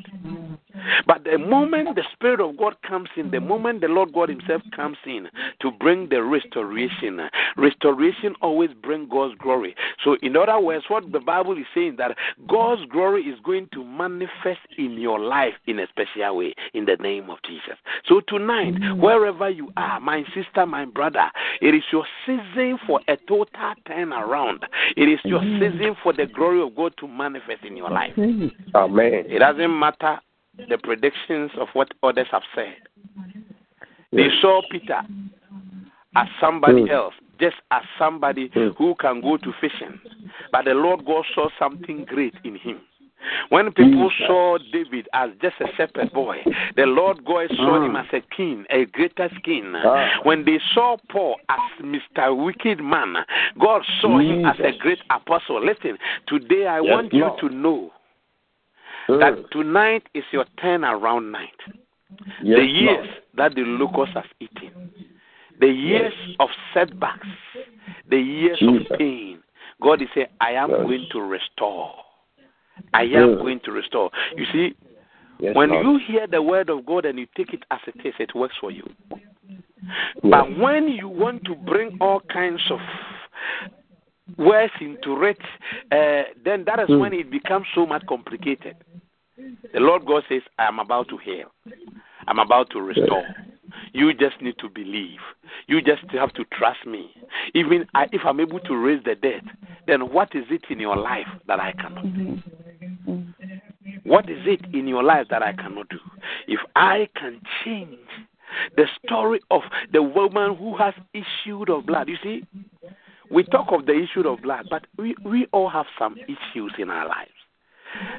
But 1.06 1.24
the 1.24 1.38
moment 1.38 1.94
the 1.96 2.04
Spirit 2.12 2.40
of 2.40 2.56
God 2.56 2.76
comes 2.82 3.08
in, 3.16 3.30
the 3.30 3.40
moment 3.40 3.80
the 3.80 3.88
Lord 3.88 4.12
God 4.12 4.28
Himself 4.28 4.62
comes 4.74 4.96
in 5.06 5.28
to 5.60 5.70
bring 5.70 6.08
the 6.08 6.22
restoration, 6.22 7.20
restoration 7.56 8.34
always 8.40 8.70
brings 8.82 9.10
God's 9.10 9.34
glory. 9.38 9.74
So, 10.02 10.16
in 10.22 10.36
other 10.36 10.58
words, 10.58 10.84
what 10.88 11.10
the 11.12 11.20
Bible 11.20 11.56
is 11.58 11.66
saying 11.74 11.96
that 11.98 12.16
God's 12.48 12.82
glory 12.90 13.22
is 13.22 13.38
going 13.44 13.68
to 13.72 13.84
manifest 13.84 14.60
in 14.78 14.92
your 14.92 15.20
life 15.20 15.54
in 15.66 15.78
a 15.78 15.86
special 15.88 16.36
way 16.36 16.54
in 16.74 16.86
the 16.86 16.96
name 16.96 17.30
of 17.30 17.38
Jesus. 17.44 17.76
So, 18.06 18.20
tonight, 18.26 18.74
wherever 18.96 19.50
you 19.50 19.70
are, 19.76 20.00
my 20.00 20.24
sister, 20.34 20.66
my 20.66 20.86
brother, 20.86 21.30
it 21.60 21.74
is 21.74 21.82
your 21.92 22.06
season 22.26 22.78
for 22.86 23.00
a 23.08 23.16
total 23.28 23.74
turnaround. 23.86 24.64
It 24.96 25.08
is 25.08 25.20
your 25.24 25.42
season 25.42 25.96
for 26.02 26.12
the 26.12 26.26
glory 26.26 26.62
of 26.62 26.74
God 26.74 26.94
to 26.98 27.08
manifest 27.08 27.41
in 27.64 27.76
your 27.76 27.90
life. 27.90 28.12
Amen. 28.16 29.24
It 29.28 29.38
doesn't 29.38 29.78
matter 29.78 30.20
the 30.68 30.78
predictions 30.78 31.50
of 31.58 31.68
what 31.72 31.88
others 32.02 32.26
have 32.30 32.42
said. 32.54 32.76
They 34.12 34.28
saw 34.40 34.60
Peter 34.70 35.00
as 36.16 36.26
somebody 36.40 36.82
hmm. 36.82 36.90
else, 36.90 37.14
just 37.40 37.56
as 37.70 37.82
somebody 37.98 38.50
hmm. 38.52 38.68
who 38.76 38.94
can 39.00 39.20
go 39.20 39.36
to 39.38 39.52
fishing. 39.60 39.98
But 40.50 40.66
the 40.66 40.74
Lord 40.74 41.04
God 41.06 41.24
saw 41.34 41.48
something 41.58 42.04
great 42.04 42.34
in 42.44 42.56
him. 42.56 42.80
When 43.48 43.72
people 43.72 44.10
saw 44.26 44.58
David 44.72 45.08
as 45.12 45.30
just 45.40 45.56
a 45.60 45.66
shepherd 45.76 46.12
boy, 46.12 46.38
the 46.76 46.86
Lord 46.86 47.24
God 47.24 47.48
saw 47.56 47.84
him 47.84 47.96
as 47.96 48.06
a 48.12 48.20
king, 48.34 48.64
a 48.70 48.84
greater 48.86 49.28
king. 49.44 49.74
When 50.24 50.44
they 50.44 50.58
saw 50.74 50.96
Paul 51.10 51.36
as 51.48 51.84
Mr. 51.84 52.36
Wicked 52.44 52.80
Man, 52.80 53.16
God 53.60 53.82
saw 54.00 54.18
him 54.18 54.44
as 54.44 54.56
a 54.60 54.76
great 54.78 55.00
apostle. 55.10 55.64
Listen, 55.64 55.98
today 56.26 56.66
I 56.66 56.80
want 56.80 57.12
you 57.12 57.30
to 57.40 57.48
know 57.48 57.90
that 59.08 59.50
tonight 59.50 60.04
is 60.14 60.24
your 60.32 60.46
turnaround 60.62 61.30
night. 61.30 61.50
The 62.42 62.64
years 62.64 63.08
that 63.36 63.54
the 63.54 63.62
locusts 63.62 64.14
has 64.14 64.24
eaten, 64.40 64.90
the 65.60 65.68
years 65.68 66.12
of 66.40 66.48
setbacks, 66.74 67.26
the 68.10 68.18
years 68.18 68.62
of 68.62 68.98
pain. 68.98 69.42
God 69.80 70.02
is 70.02 70.08
saying, 70.14 70.28
I 70.40 70.52
am 70.52 70.70
going 70.70 71.06
to 71.12 71.20
restore. 71.20 71.92
I 72.94 73.02
am 73.04 73.36
Mm. 73.36 73.38
going 73.40 73.60
to 73.60 73.72
restore. 73.72 74.10
You 74.36 74.44
see, 74.46 74.74
Yes, 75.38 75.56
when 75.56 75.70
Lord. 75.70 75.84
you 75.86 75.96
hear 75.98 76.26
the 76.26 76.40
word 76.42 76.70
of 76.70 76.84
God 76.86 77.04
and 77.04 77.18
you 77.18 77.26
take 77.36 77.52
it 77.52 77.64
as 77.70 77.80
it 77.86 77.96
is, 78.04 78.14
it 78.18 78.34
works 78.34 78.56
for 78.60 78.70
you. 78.70 78.88
But 80.22 80.56
when 80.56 80.88
you 80.88 81.08
want 81.08 81.44
to 81.44 81.54
bring 81.54 81.90
all 82.00 82.20
kinds 82.20 82.62
of 82.70 82.80
words 84.38 84.72
into 84.80 85.22
it, 85.24 85.40
uh, 85.90 86.24
then 86.44 86.64
that 86.64 86.78
is 86.80 86.88
Mm. 86.88 86.98
when 87.00 87.12
it 87.12 87.30
becomes 87.30 87.66
so 87.74 87.86
much 87.86 88.04
complicated. 88.06 88.76
The 89.72 89.80
Lord 89.80 90.04
God 90.04 90.24
says, 90.28 90.42
I 90.58 90.66
am 90.66 90.78
about 90.78 91.08
to 91.08 91.16
heal. 91.18 91.52
I'm 92.28 92.38
about 92.38 92.70
to 92.70 92.80
restore. 92.80 93.24
You 93.92 94.12
just 94.14 94.40
need 94.40 94.58
to 94.58 94.68
believe. 94.68 95.20
You 95.66 95.80
just 95.82 96.02
have 96.10 96.32
to 96.34 96.44
trust 96.46 96.84
me. 96.86 97.14
Even 97.54 97.86
I, 97.94 98.06
if 98.12 98.24
I'm 98.24 98.40
able 98.40 98.60
to 98.60 98.76
raise 98.76 99.02
the 99.04 99.14
dead, 99.14 99.42
then 99.86 100.12
what 100.12 100.34
is 100.34 100.44
it 100.50 100.64
in 100.70 100.78
your 100.78 100.96
life 100.96 101.26
that 101.46 101.58
I 101.58 101.72
cannot 101.72 102.06
do? 102.14 102.38
What 104.04 104.28
is 104.28 104.46
it 104.46 104.60
in 104.74 104.88
your 104.88 105.02
life 105.02 105.28
that 105.30 105.42
I 105.42 105.52
cannot 105.52 105.88
do? 105.88 105.98
If 106.48 106.60
I 106.76 107.08
can 107.14 107.40
change 107.64 107.98
the 108.76 108.86
story 109.04 109.40
of 109.50 109.62
the 109.92 110.02
woman 110.02 110.56
who 110.56 110.76
has 110.76 110.94
issued 111.14 111.70
of 111.70 111.86
blood, 111.86 112.08
you 112.08 112.16
see, 112.22 112.44
we 113.30 113.44
talk 113.44 113.72
of 113.72 113.86
the 113.86 113.94
issue 113.94 114.28
of 114.28 114.42
blood, 114.42 114.66
but 114.70 114.86
we, 114.98 115.14
we 115.24 115.46
all 115.52 115.70
have 115.70 115.86
some 115.98 116.16
issues 116.26 116.72
in 116.78 116.90
our 116.90 117.08
lives. 117.08 117.30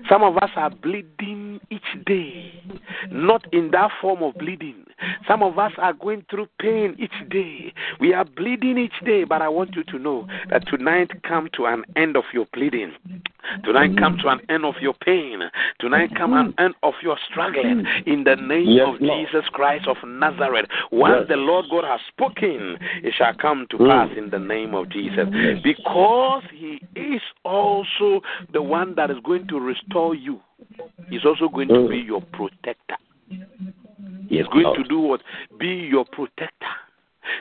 Some 0.09 0.23
of 0.23 0.37
us 0.37 0.49
are 0.55 0.69
bleeding 0.69 1.59
each 1.69 2.05
day, 2.05 2.51
not 3.11 3.45
in 3.53 3.71
that 3.71 3.91
form 4.01 4.21
of 4.23 4.35
bleeding. 4.35 4.85
Some 5.27 5.43
of 5.43 5.57
us 5.59 5.71
are 5.77 5.93
going 5.93 6.25
through 6.29 6.47
pain 6.59 6.95
each 6.99 7.29
day. 7.29 7.73
We 7.99 8.13
are 8.13 8.25
bleeding 8.25 8.77
each 8.77 8.99
day, 9.05 9.23
but 9.23 9.41
I 9.41 9.49
want 9.49 9.75
you 9.75 9.83
to 9.85 9.99
know 9.99 10.27
that 10.49 10.67
tonight 10.67 11.11
come 11.23 11.49
to 11.53 11.65
an 11.65 11.83
end 11.95 12.15
of 12.15 12.23
your 12.33 12.45
bleeding. 12.53 12.93
Tonight 13.65 13.97
come 13.97 14.17
to 14.21 14.29
an 14.29 14.39
end 14.49 14.63
of 14.63 14.75
your 14.81 14.93
pain. 14.93 15.39
Tonight 15.79 16.11
come 16.17 16.33
an 16.33 16.53
end 16.57 16.75
of 16.81 16.93
your 17.03 17.17
struggling 17.29 17.85
in 18.05 18.23
the 18.23 18.35
name 18.37 18.69
Yes, 18.69 18.87
of 18.87 19.01
Lord. 19.01 19.27
Jesus 19.27 19.43
Christ 19.49 19.85
of 19.87 19.97
Nazareth. 20.07 20.65
Once 20.91 21.15
Yes. 21.19 21.27
the 21.27 21.35
Lord 21.35 21.65
God 21.69 21.83
has 21.83 21.99
spoken, 22.07 22.77
it 23.03 23.13
shall 23.13 23.33
come 23.33 23.67
to 23.67 23.77
Mm. 23.77 23.89
pass 23.89 24.17
in 24.17 24.29
the 24.29 24.39
name 24.39 24.73
of 24.73 24.87
Jesus. 24.89 25.27
Because 25.61 26.43
He 26.53 26.81
is 26.95 27.21
also 27.43 28.23
the 28.53 28.61
one 28.61 28.95
that 28.95 29.11
is 29.11 29.19
going 29.19 29.45
to 29.47 29.59
restore 29.63 30.15
you. 30.15 30.39
He's 31.09 31.25
also 31.25 31.49
going 31.49 31.67
to 31.69 31.73
Mm. 31.75 31.89
be 31.89 31.99
your 31.99 32.21
protector. 32.21 32.97
He's 34.29 34.47
going 34.47 34.75
to 34.75 34.83
do 34.83 34.99
what? 34.99 35.21
Be 35.57 35.67
your 35.67 36.05
protector. 36.05 36.67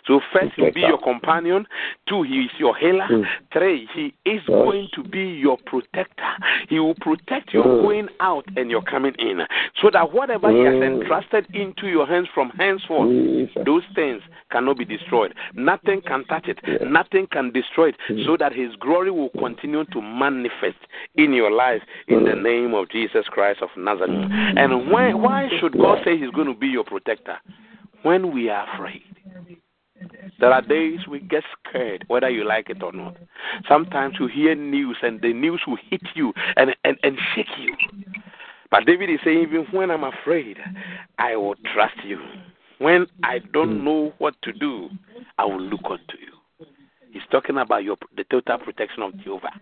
So 0.06 0.20
first 0.32 0.52
he'll 0.56 0.72
be 0.72 0.80
your 0.80 0.98
companion. 0.98 1.66
Two, 2.08 2.22
he 2.22 2.40
is 2.42 2.50
your 2.58 2.76
healer. 2.76 3.08
Mm. 3.10 3.24
Three, 3.52 3.88
he 3.94 4.14
is 4.24 4.42
going 4.46 4.88
to 4.94 5.02
be 5.02 5.24
your 5.24 5.58
protector. 5.66 6.32
He 6.68 6.78
will 6.78 6.94
protect 6.96 7.52
your 7.52 7.64
Mm. 7.64 7.82
going 7.82 8.08
out 8.20 8.44
and 8.56 8.70
your 8.70 8.82
coming 8.82 9.14
in. 9.18 9.46
So 9.80 9.90
that 9.90 10.12
whatever 10.12 10.50
he 10.50 10.64
has 10.64 10.74
Mm. 10.74 11.00
entrusted 11.00 11.46
into 11.52 11.88
your 11.88 12.06
hands 12.06 12.28
from 12.34 12.50
henceforth, 12.50 13.08
Jesus. 13.08 13.64
those 13.64 13.84
things 13.94 14.22
cannot 14.50 14.76
be 14.76 14.84
destroyed. 14.84 15.34
Nothing 15.54 16.00
can 16.02 16.24
touch 16.24 16.48
it. 16.48 16.58
Nothing 16.82 17.26
can 17.26 17.50
destroy 17.52 17.88
it. 17.88 17.96
So 18.24 18.36
that 18.36 18.52
his 18.52 18.74
glory 18.76 19.10
will 19.10 19.30
continue 19.30 19.84
to 19.84 20.02
manifest 20.02 20.78
in 21.16 21.32
your 21.32 21.50
life 21.50 21.82
in 22.08 22.24
the 22.24 22.34
name 22.34 22.74
of 22.74 22.88
Jesus 22.90 23.26
Christ 23.28 23.62
of 23.62 23.70
Nazareth. 23.76 24.30
And 24.56 24.90
why 24.90 25.14
why 25.14 25.48
should 25.58 25.76
God 25.78 26.02
say 26.04 26.16
he's 26.16 26.30
going 26.30 26.48
to 26.48 26.54
be 26.54 26.68
your 26.68 26.84
protector? 26.84 27.38
When 28.02 28.32
we 28.32 28.50
are 28.50 28.66
afraid. 28.74 29.02
There 30.38 30.52
are 30.52 30.62
days 30.62 31.00
we 31.08 31.20
get 31.20 31.44
scared, 31.58 32.04
whether 32.08 32.28
you 32.28 32.44
like 32.44 32.70
it 32.70 32.82
or 32.82 32.92
not. 32.92 33.16
Sometimes 33.68 34.16
you 34.18 34.26
hear 34.26 34.54
news 34.54 34.96
and 35.02 35.20
the 35.20 35.32
news 35.32 35.62
will 35.66 35.78
hit 35.90 36.02
you 36.14 36.32
and, 36.56 36.74
and, 36.84 36.96
and 37.02 37.18
shake 37.34 37.46
you. 37.58 37.74
But 38.70 38.86
David 38.86 39.10
is 39.10 39.20
saying, 39.24 39.42
even 39.42 39.66
when 39.70 39.90
I'm 39.90 40.04
afraid, 40.04 40.56
I 41.18 41.36
will 41.36 41.56
trust 41.74 42.02
you. 42.04 42.18
When 42.78 43.06
I 43.22 43.38
don't 43.52 43.78
hmm. 43.78 43.84
know 43.84 44.12
what 44.18 44.34
to 44.42 44.52
do, 44.52 44.88
I 45.38 45.44
will 45.44 45.60
look 45.60 45.84
unto 45.84 46.18
you. 46.18 46.66
He's 47.12 47.22
talking 47.30 47.58
about 47.58 47.84
your 47.84 47.96
the 48.16 48.24
total 48.24 48.58
protection 48.58 49.02
of 49.02 49.16
Jehovah. 49.18 49.52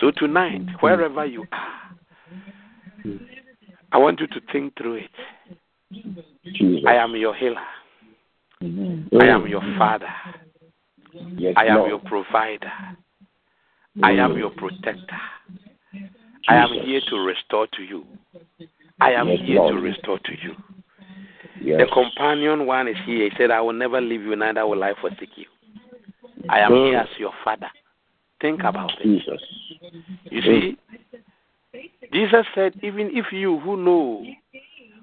So 0.00 0.12
tonight, 0.12 0.62
hmm. 0.62 0.76
wherever 0.80 1.26
you 1.26 1.44
are, 1.52 1.96
hmm. 3.02 3.16
I 3.90 3.98
want 3.98 4.20
you 4.20 4.26
to 4.28 4.40
think 4.52 4.78
through 4.78 5.04
it. 5.04 5.10
I 6.86 6.94
am 6.94 7.14
your 7.16 7.34
healer. 7.34 7.60
Mm. 8.62 9.08
I 9.20 9.26
am 9.26 9.46
your 9.46 9.62
father. 9.76 10.08
Yes, 11.36 11.54
I 11.56 11.66
am 11.66 11.78
Lord. 11.78 11.90
your 11.90 11.98
provider. 12.00 12.72
I 14.02 14.12
am 14.12 14.36
your 14.38 14.50
protector. 14.50 15.20
I 16.48 16.56
am 16.56 16.72
here 16.72 17.00
to 17.08 17.16
restore 17.16 17.66
to 17.76 17.82
you. 17.82 18.04
I 19.00 19.12
am 19.12 19.28
Yes, 19.28 19.40
here 19.44 19.58
to 19.58 19.74
restore 19.74 20.18
to 20.18 20.32
you. 20.42 20.54
Yes. 21.60 21.80
The 21.80 21.86
companion 21.92 22.66
one 22.66 22.88
is 22.88 22.96
here. 23.04 23.28
He 23.28 23.36
said, 23.36 23.50
I 23.50 23.60
will 23.60 23.72
never 23.72 24.00
leave 24.00 24.22
you, 24.22 24.36
neither 24.36 24.66
will 24.66 24.82
I 24.82 24.94
forsake 25.00 25.36
you. 25.36 25.46
I 26.48 26.60
am 26.60 26.72
Mm. 26.72 26.88
here 26.88 26.98
as 26.98 27.18
your 27.18 27.32
father. 27.44 27.70
Think 28.40 28.62
about 28.64 28.92
it. 29.00 29.04
Jesus. 29.04 29.40
You 30.30 30.42
see, 30.42 30.78
Jesus 32.12 32.46
said, 32.54 32.74
even 32.82 33.10
if 33.16 33.32
you 33.32 33.58
who 33.60 33.76
know 33.76 34.24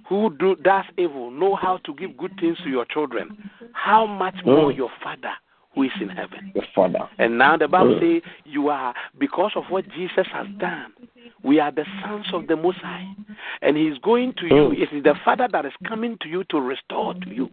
who 0.09 0.35
do 0.37 0.55
does 0.55 0.85
evil 0.97 1.29
know 1.29 1.55
how 1.55 1.77
to 1.85 1.93
give 1.93 2.17
good 2.17 2.31
things 2.39 2.57
to 2.63 2.69
your 2.69 2.85
children, 2.85 3.29
how 3.73 4.05
much 4.07 4.35
more 4.43 4.71
Mm. 4.71 4.77
your 4.77 4.89
father 5.03 5.33
who 5.73 5.83
is 5.83 5.91
in 6.01 6.09
heaven. 6.09 6.51
Your 6.55 6.65
Father. 6.73 7.07
And 7.19 7.37
now 7.37 7.55
the 7.55 7.67
Bible 7.67 7.93
Mm. 7.95 7.99
says 7.99 8.31
you 8.43 8.69
are 8.69 8.93
because 9.19 9.55
of 9.55 9.69
what 9.69 9.87
Jesus 9.89 10.27
has 10.27 10.47
done. 10.57 10.93
We 11.43 11.59
are 11.59 11.71
the 11.71 11.85
sons 12.01 12.25
of 12.33 12.47
the 12.47 12.55
Most 12.55 12.79
High, 12.79 13.07
and 13.61 13.77
He's 13.77 13.97
going 13.99 14.33
to 14.33 14.47
you. 14.47 14.69
Mm. 14.69 14.81
It 14.81 14.91
is 14.91 15.03
the 15.03 15.15
Father 15.23 15.47
that 15.47 15.65
is 15.65 15.73
coming 15.85 16.17
to 16.21 16.27
you 16.27 16.43
to 16.45 16.59
restore 16.59 17.13
to 17.13 17.29
you. 17.29 17.49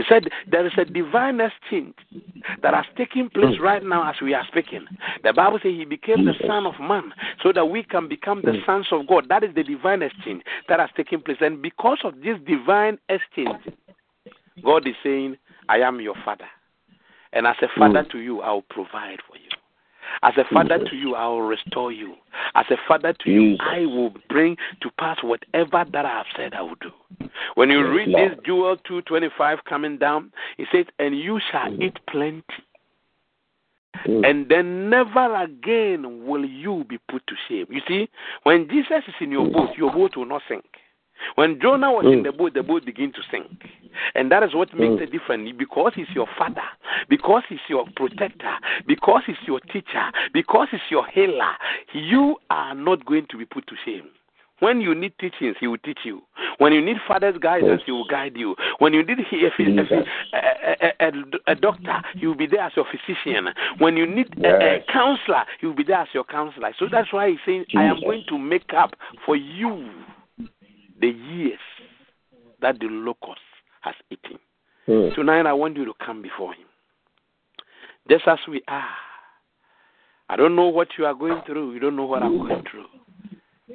He 0.00 0.06
said 0.08 0.30
there 0.50 0.66
is 0.66 0.72
a 0.78 0.86
divine 0.86 1.40
exchange 1.40 1.94
that 2.62 2.72
has 2.72 2.86
taken 2.96 3.28
place 3.28 3.56
Mm. 3.56 3.60
right 3.60 3.84
now 3.84 4.08
as 4.08 4.18
we 4.22 4.32
are 4.32 4.46
speaking. 4.46 4.86
The 5.22 5.34
Bible 5.34 5.58
says 5.58 5.74
He 5.74 5.84
became 5.84 6.24
the 6.24 6.34
Son 6.46 6.64
of 6.66 6.80
Man 6.80 7.12
so 7.42 7.52
that 7.52 7.66
we 7.66 7.82
can 7.82 8.08
become 8.08 8.40
the 8.40 8.52
Mm. 8.52 8.64
sons 8.64 8.92
of 8.92 9.06
God. 9.06 9.28
That 9.28 9.44
is 9.44 9.52
the 9.54 9.62
divine 9.62 10.00
exchange 10.00 10.42
that 10.68 10.80
has 10.80 10.90
taken 10.92 11.20
place, 11.20 11.42
and 11.42 11.60
because 11.60 12.02
of 12.02 12.22
this 12.22 12.38
divine 12.40 12.98
exchange, 13.10 13.60
God 14.62 14.86
is 14.86 14.96
saying, 15.02 15.36
"I 15.68 15.80
am 15.82 16.00
your 16.00 16.16
Father." 16.24 16.48
And 17.34 17.46
as 17.46 17.60
a 17.60 17.68
father 17.68 18.02
Mm. 18.02 18.10
to 18.10 18.18
you, 18.20 18.40
I 18.40 18.52
will 18.52 18.62
provide 18.62 19.20
for 19.22 19.36
you. 19.36 19.49
As 20.22 20.34
a 20.36 20.44
father 20.52 20.78
to 20.78 20.96
you, 20.96 21.14
I 21.14 21.26
will 21.26 21.42
restore 21.42 21.92
you. 21.92 22.14
As 22.54 22.66
a 22.70 22.76
father 22.86 23.14
to 23.24 23.30
you, 23.30 23.56
I 23.60 23.80
will 23.80 24.12
bring 24.28 24.56
to 24.82 24.90
pass 24.98 25.18
whatever 25.22 25.84
that 25.92 26.04
I 26.04 26.08
have 26.08 26.26
said 26.36 26.54
I 26.54 26.62
will 26.62 26.76
do. 26.80 26.90
When 27.54 27.70
you 27.70 27.86
read 27.88 28.08
this 28.08 28.38
Joel 28.44 28.76
225 28.78 29.58
coming 29.68 29.98
down, 29.98 30.32
it 30.58 30.68
says, 30.72 30.86
And 30.98 31.18
you 31.18 31.40
shall 31.50 31.72
eat 31.80 31.98
plenty. 32.08 32.44
And 34.04 34.48
then 34.48 34.88
never 34.88 35.34
again 35.42 36.24
will 36.26 36.44
you 36.44 36.84
be 36.88 36.98
put 37.10 37.26
to 37.26 37.34
shame. 37.48 37.66
You 37.68 37.80
see, 37.86 38.08
when 38.44 38.68
Jesus 38.68 39.02
is 39.06 39.14
in 39.20 39.30
your 39.30 39.48
boat, 39.48 39.76
your 39.76 39.92
boat 39.92 40.16
will 40.16 40.26
not 40.26 40.42
sink. 40.48 40.64
When 41.34 41.60
Jonah 41.60 41.92
was 41.92 42.06
in 42.06 42.20
mm. 42.20 42.24
the 42.24 42.32
boat, 42.32 42.54
the 42.54 42.62
boat 42.62 42.84
began 42.84 43.12
to 43.12 43.20
sink. 43.30 43.46
And 44.14 44.30
that 44.30 44.42
is 44.42 44.54
what 44.54 44.72
makes 44.74 45.00
mm. 45.00 45.02
it 45.02 45.12
different 45.12 45.58
because 45.58 45.92
he's 45.94 46.08
your 46.14 46.26
father, 46.38 46.60
because 47.08 47.42
he's 47.48 47.58
your 47.68 47.86
protector, 47.96 48.54
because 48.86 49.22
he's 49.26 49.36
your 49.46 49.60
teacher, 49.60 50.10
because 50.32 50.68
he's 50.70 50.80
your 50.90 51.06
healer. 51.06 51.52
You 51.92 52.36
are 52.50 52.74
not 52.74 53.04
going 53.04 53.26
to 53.30 53.38
be 53.38 53.44
put 53.44 53.66
to 53.68 53.74
shame. 53.84 54.08
When 54.60 54.82
you 54.82 54.94
need 54.94 55.14
teachings, 55.18 55.56
he 55.58 55.66
will 55.66 55.78
teach 55.78 56.00
you. 56.04 56.22
When 56.58 56.74
you 56.74 56.84
need 56.84 56.98
father's 57.08 57.38
guidance, 57.38 57.82
he 57.86 57.92
will 57.92 58.06
guide 58.06 58.36
you. 58.36 58.54
When 58.78 58.92
you 58.92 59.02
need 59.02 59.18
a, 59.18 60.04
a, 60.34 60.92
a, 61.00 61.12
a 61.46 61.54
doctor, 61.54 62.02
he 62.14 62.26
will 62.26 62.34
be 62.34 62.46
there 62.46 62.60
as 62.60 62.72
your 62.76 62.84
physician. 62.84 63.48
When 63.78 63.96
you 63.96 64.06
need 64.06 64.28
a, 64.44 64.84
counselor, 64.92 65.44
he 65.60 65.66
will 65.66 65.74
be 65.74 65.84
there 65.84 66.02
as 66.02 66.08
your 66.12 66.24
counselor. 66.24 66.74
So 66.78 66.86
that's 66.92 67.10
why 67.10 67.30
he's 67.30 67.38
saying, 67.46 67.64
I 67.74 67.84
am 67.84 68.00
going 68.00 68.24
to 68.28 68.36
make 68.38 68.74
up 68.76 68.94
for 69.24 69.34
you 69.34 69.88
the 71.00 71.08
years 71.08 71.58
that 72.60 72.78
the 72.78 72.86
locust 72.86 73.40
has 73.80 73.94
eaten. 74.10 74.38
Mm. 74.88 75.14
Tonight, 75.14 75.46
I 75.46 75.52
want 75.52 75.76
you 75.76 75.84
to 75.84 75.94
come 76.04 76.22
before 76.22 76.54
him. 76.54 76.66
Just 78.08 78.26
as 78.26 78.38
we 78.48 78.62
are. 78.68 78.88
I 80.28 80.36
don't 80.36 80.54
know 80.54 80.68
what 80.68 80.88
you 80.96 81.06
are 81.06 81.14
going 81.14 81.42
through. 81.46 81.74
You 81.74 81.80
don't 81.80 81.96
know 81.96 82.06
what 82.06 82.22
I'm 82.22 82.38
going 82.38 82.62
through. 82.70 82.86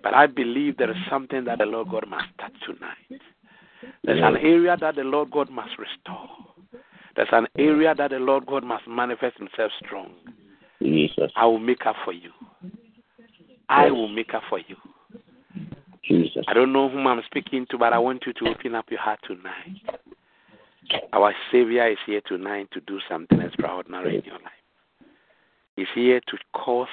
But 0.01 0.13
I 0.13 0.27
believe 0.27 0.77
there 0.77 0.91
is 0.91 0.97
something 1.09 1.43
that 1.45 1.59
the 1.59 1.65
Lord 1.65 1.89
God 1.89 2.07
must 2.07 2.25
touch 2.39 2.53
tonight. 2.65 3.21
There's 4.03 4.23
an 4.23 4.37
area 4.37 4.77
that 4.79 4.95
the 4.95 5.03
Lord 5.03 5.31
God 5.31 5.49
must 5.49 5.71
restore. 5.77 6.29
There's 7.15 7.29
an 7.31 7.47
area 7.57 7.95
that 7.95 8.11
the 8.11 8.19
Lord 8.19 8.45
God 8.45 8.63
must 8.63 8.87
manifest 8.87 9.37
himself 9.37 9.71
strong. 9.85 10.11
Jesus. 10.81 11.31
I 11.35 11.45
will 11.45 11.59
make 11.59 11.85
up 11.85 11.95
for 12.03 12.13
you. 12.13 12.31
I 13.69 13.89
will 13.89 14.09
make 14.09 14.33
up 14.33 14.43
for 14.49 14.59
you. 14.59 14.75
Jesus. 16.07 16.43
I 16.47 16.53
don't 16.53 16.73
know 16.73 16.89
whom 16.89 17.07
I'm 17.07 17.21
speaking 17.25 17.65
to, 17.71 17.77
but 17.77 17.93
I 17.93 17.99
want 17.99 18.23
you 18.25 18.33
to 18.33 18.47
open 18.49 18.75
up 18.75 18.85
your 18.89 18.99
heart 18.99 19.19
tonight. 19.25 19.81
Our 21.13 21.33
Savior 21.51 21.87
is 21.89 21.97
here 22.05 22.21
tonight 22.27 22.69
to 22.73 22.81
do 22.81 22.99
something 23.09 23.41
extraordinary 23.41 24.17
in 24.17 24.23
your 24.23 24.35
life. 24.35 24.51
He's 25.75 25.87
here 25.93 26.21
to 26.27 26.37
cause 26.53 26.87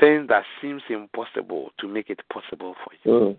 things 0.00 0.28
that 0.28 0.44
seems 0.60 0.82
impossible 0.88 1.70
to 1.78 1.86
make 1.88 2.10
it 2.10 2.20
possible 2.32 2.74
for 2.84 2.92
you. 3.04 3.20
Mm. 3.20 3.36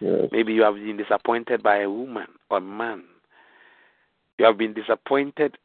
Yes. 0.00 0.28
Maybe 0.32 0.52
you 0.52 0.62
have 0.62 0.74
been 0.74 0.96
disappointed 0.96 1.62
by 1.62 1.80
a 1.82 1.90
woman 1.90 2.26
or 2.50 2.60
man. 2.60 3.04
You 4.38 4.46
have 4.46 4.58
been 4.58 4.72
disappointed. 4.72 5.56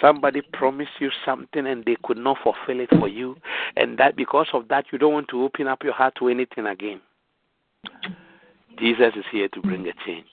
Somebody 0.00 0.42
promised 0.52 0.90
you 1.00 1.10
something 1.24 1.66
and 1.66 1.84
they 1.84 1.96
could 2.02 2.18
not 2.18 2.38
fulfill 2.42 2.80
it 2.80 2.90
for 2.98 3.08
you, 3.08 3.36
and 3.76 3.96
that 3.98 4.16
because 4.16 4.48
of 4.52 4.68
that 4.68 4.86
you 4.90 4.98
don't 4.98 5.12
want 5.12 5.28
to 5.28 5.42
open 5.42 5.68
up 5.68 5.84
your 5.84 5.92
heart 5.92 6.14
to 6.18 6.28
anything 6.28 6.66
again. 6.66 7.00
Jesus 8.78 9.12
is 9.16 9.24
here 9.32 9.48
to 9.48 9.60
bring 9.60 9.86
a 9.88 9.92
change. 10.06 10.26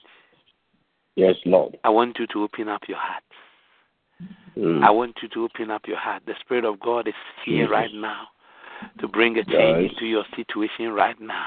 Yes, 1.16 1.34
Lord. 1.44 1.76
I 1.84 1.88
want 1.88 2.18
you 2.18 2.26
to 2.28 2.42
open 2.42 2.68
up 2.68 2.82
your 2.88 2.98
heart. 2.98 3.22
Mm. 4.56 4.82
I 4.82 4.90
want 4.90 5.16
you 5.22 5.28
to 5.28 5.44
open 5.44 5.70
up 5.70 5.82
your 5.86 5.98
heart. 5.98 6.22
The 6.26 6.34
Spirit 6.40 6.64
of 6.64 6.80
God 6.80 7.08
is 7.08 7.14
here 7.44 7.68
right 7.68 7.92
now 7.92 8.28
to 9.00 9.08
bring 9.08 9.38
a 9.38 9.44
change 9.44 9.82
yes. 9.82 9.90
into 9.90 10.06
your 10.06 10.24
situation 10.34 10.92
right 10.92 11.18
now. 11.20 11.46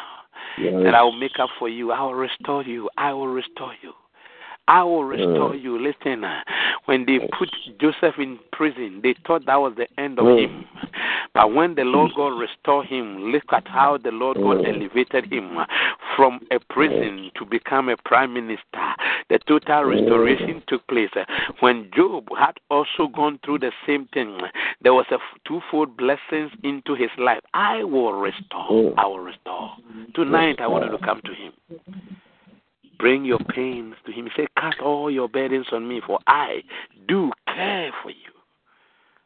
Yes. 0.60 0.74
That 0.84 0.96
I 0.96 1.04
will 1.04 1.18
make 1.18 1.40
up 1.40 1.50
for 1.58 1.70
you. 1.70 1.92
I 1.92 2.02
will 2.02 2.16
restore 2.16 2.64
you. 2.64 2.90
I 2.98 3.14
will 3.14 3.28
restore 3.28 3.74
you. 3.82 3.94
I 4.70 4.84
will 4.84 5.04
restore 5.04 5.54
mm. 5.54 5.64
you. 5.64 5.80
Listen, 5.80 6.24
uh, 6.24 6.42
when 6.86 7.06
they 7.08 7.18
put 7.38 7.50
Joseph 7.82 8.20
in 8.20 8.38
prison, 8.52 9.00
they 9.02 9.16
thought 9.26 9.48
that 9.48 9.56
was 9.56 9.74
the 9.76 9.88
end 10.00 10.20
of 10.20 10.26
mm. 10.26 10.44
him. 10.44 10.66
But 11.34 11.54
when 11.56 11.74
the 11.74 11.84
Lord 11.84 12.12
mm. 12.12 12.16
God 12.16 12.40
restored 12.40 12.86
him, 12.86 13.32
look 13.32 13.46
at 13.52 13.68
how 13.68 13.98
the 13.98 14.12
Lord 14.12 14.38
God 14.38 14.58
mm. 14.58 14.76
elevated 14.76 15.34
him 15.34 15.58
uh, 15.58 15.66
from 16.16 16.42
a 16.52 16.60
prison 16.72 17.32
mm. 17.32 17.34
to 17.34 17.46
become 17.46 17.90
a 17.90 17.98
prime 18.06 18.32
minister. 18.32 18.64
The 19.30 19.40
total 19.48 19.86
restoration 19.86 20.62
mm. 20.62 20.66
took 20.68 20.86
place. 20.88 21.10
Uh, 21.16 21.26
when 21.62 21.90
Job 21.96 22.28
had 22.38 22.60
also 22.70 23.08
gone 23.08 23.40
through 23.44 23.60
the 23.60 23.72
same 23.88 24.08
thing, 24.14 24.40
there 24.84 24.94
was 24.94 25.08
a 25.10 25.18
twofold 25.48 25.98
blessings 25.98 26.52
into 26.64 26.94
his 26.94 27.10
life. 27.18 27.42
I 27.56 27.84
will 27.84 28.14
restore. 28.14 28.94
I 29.00 29.08
will 29.08 29.20
restore. 29.20 29.72
Tonight, 30.14 30.60
I 30.60 30.68
wanted 30.68 30.90
to 30.90 31.00
come 31.00 31.22
to 31.26 31.34
him. 31.34 31.54
Bring 33.00 33.24
your 33.24 33.40
pains 33.40 33.96
to 34.06 34.12
him. 34.12 34.26
He 34.26 34.32
said, 34.36 34.48
Cast 34.58 34.82
all 34.82 35.10
your 35.10 35.30
burdens 35.30 35.68
on 35.72 35.88
me, 35.88 36.02
for 36.06 36.20
I 36.28 36.62
do 37.08 37.32
care 37.48 37.92
for 38.04 38.12
you. 38.12 38.32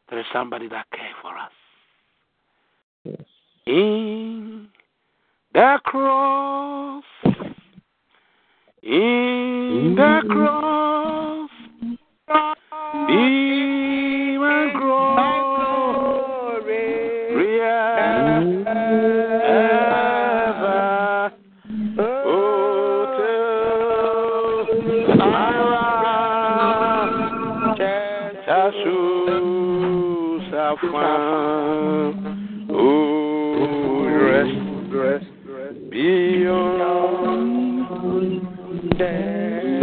There 0.08 0.20
is 0.20 0.26
somebody 0.32 0.68
that 0.68 0.86
cares 0.92 1.14
for 1.20 1.36
us. 1.36 1.50
Yes. 3.04 3.16
In 3.66 4.68
the 5.52 5.78
cross, 5.84 7.04
in 8.82 9.94
the 9.96 10.20
mm. 10.24 10.28
cross, 10.28 11.50
mm. 12.28 13.06
be 13.08 13.73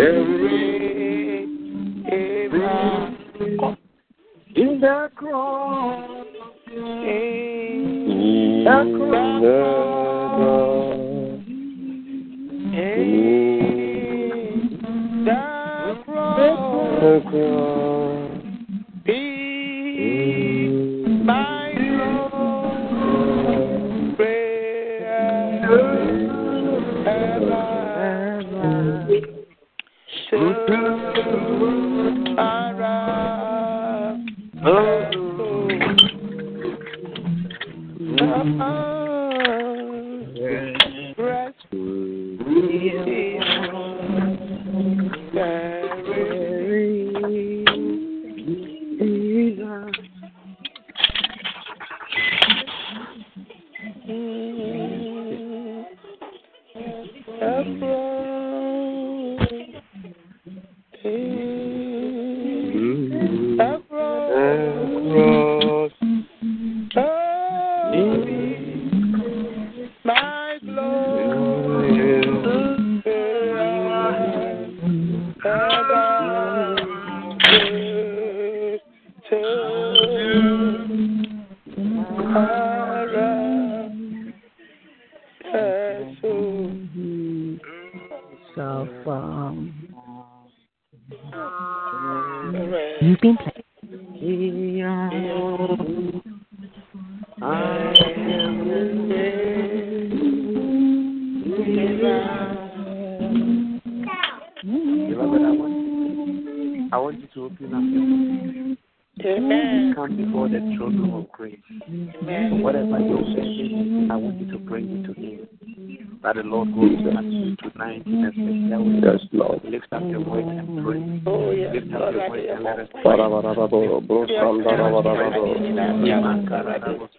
every 0.02 1.44
in 4.56 4.80
the 4.82 5.12
cross, 5.16 6.26
in 6.74 8.64
the 8.66 8.78
cross, 8.98 9.91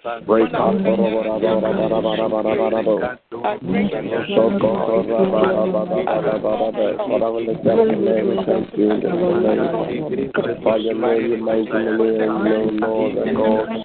By 0.03 0.19
your 10.79 10.95
name, 10.95 11.31
your 11.31 11.39
mighty 11.39 11.71
name, 11.71 11.97
no 11.99 12.57
Lord 12.81 13.17
and 13.29 13.37
God. 13.37 13.85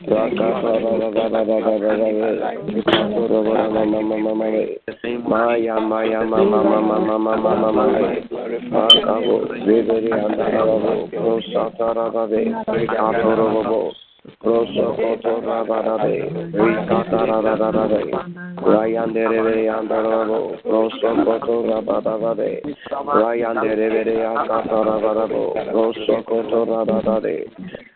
Maya 5.31 5.79
Maya 5.79 6.25
Mama 6.25 6.59
Mama 6.63 6.99
Mama 6.99 7.37
Mama 7.37 7.71
Maya 7.71 8.19
Akabo 8.75 9.47
Viviri 9.63 10.11
Andarabo 10.11 11.07
Prosatarabade 11.15 12.51
Atorobo 12.91 13.93
Proso 14.43 14.85
Otorabade 14.99 16.27
Rikatarabade 16.59 18.11
Ryan 18.67 19.13
Derevere 19.13 19.69
Andarabo 19.69 20.59
Proso 20.61 21.07
Otorabade 21.07 22.61
Ryan 23.15 23.55
Derevere 23.63 24.25
Andarabo 24.27 25.55
Proso 25.71 26.15
Otorabade 26.27 27.47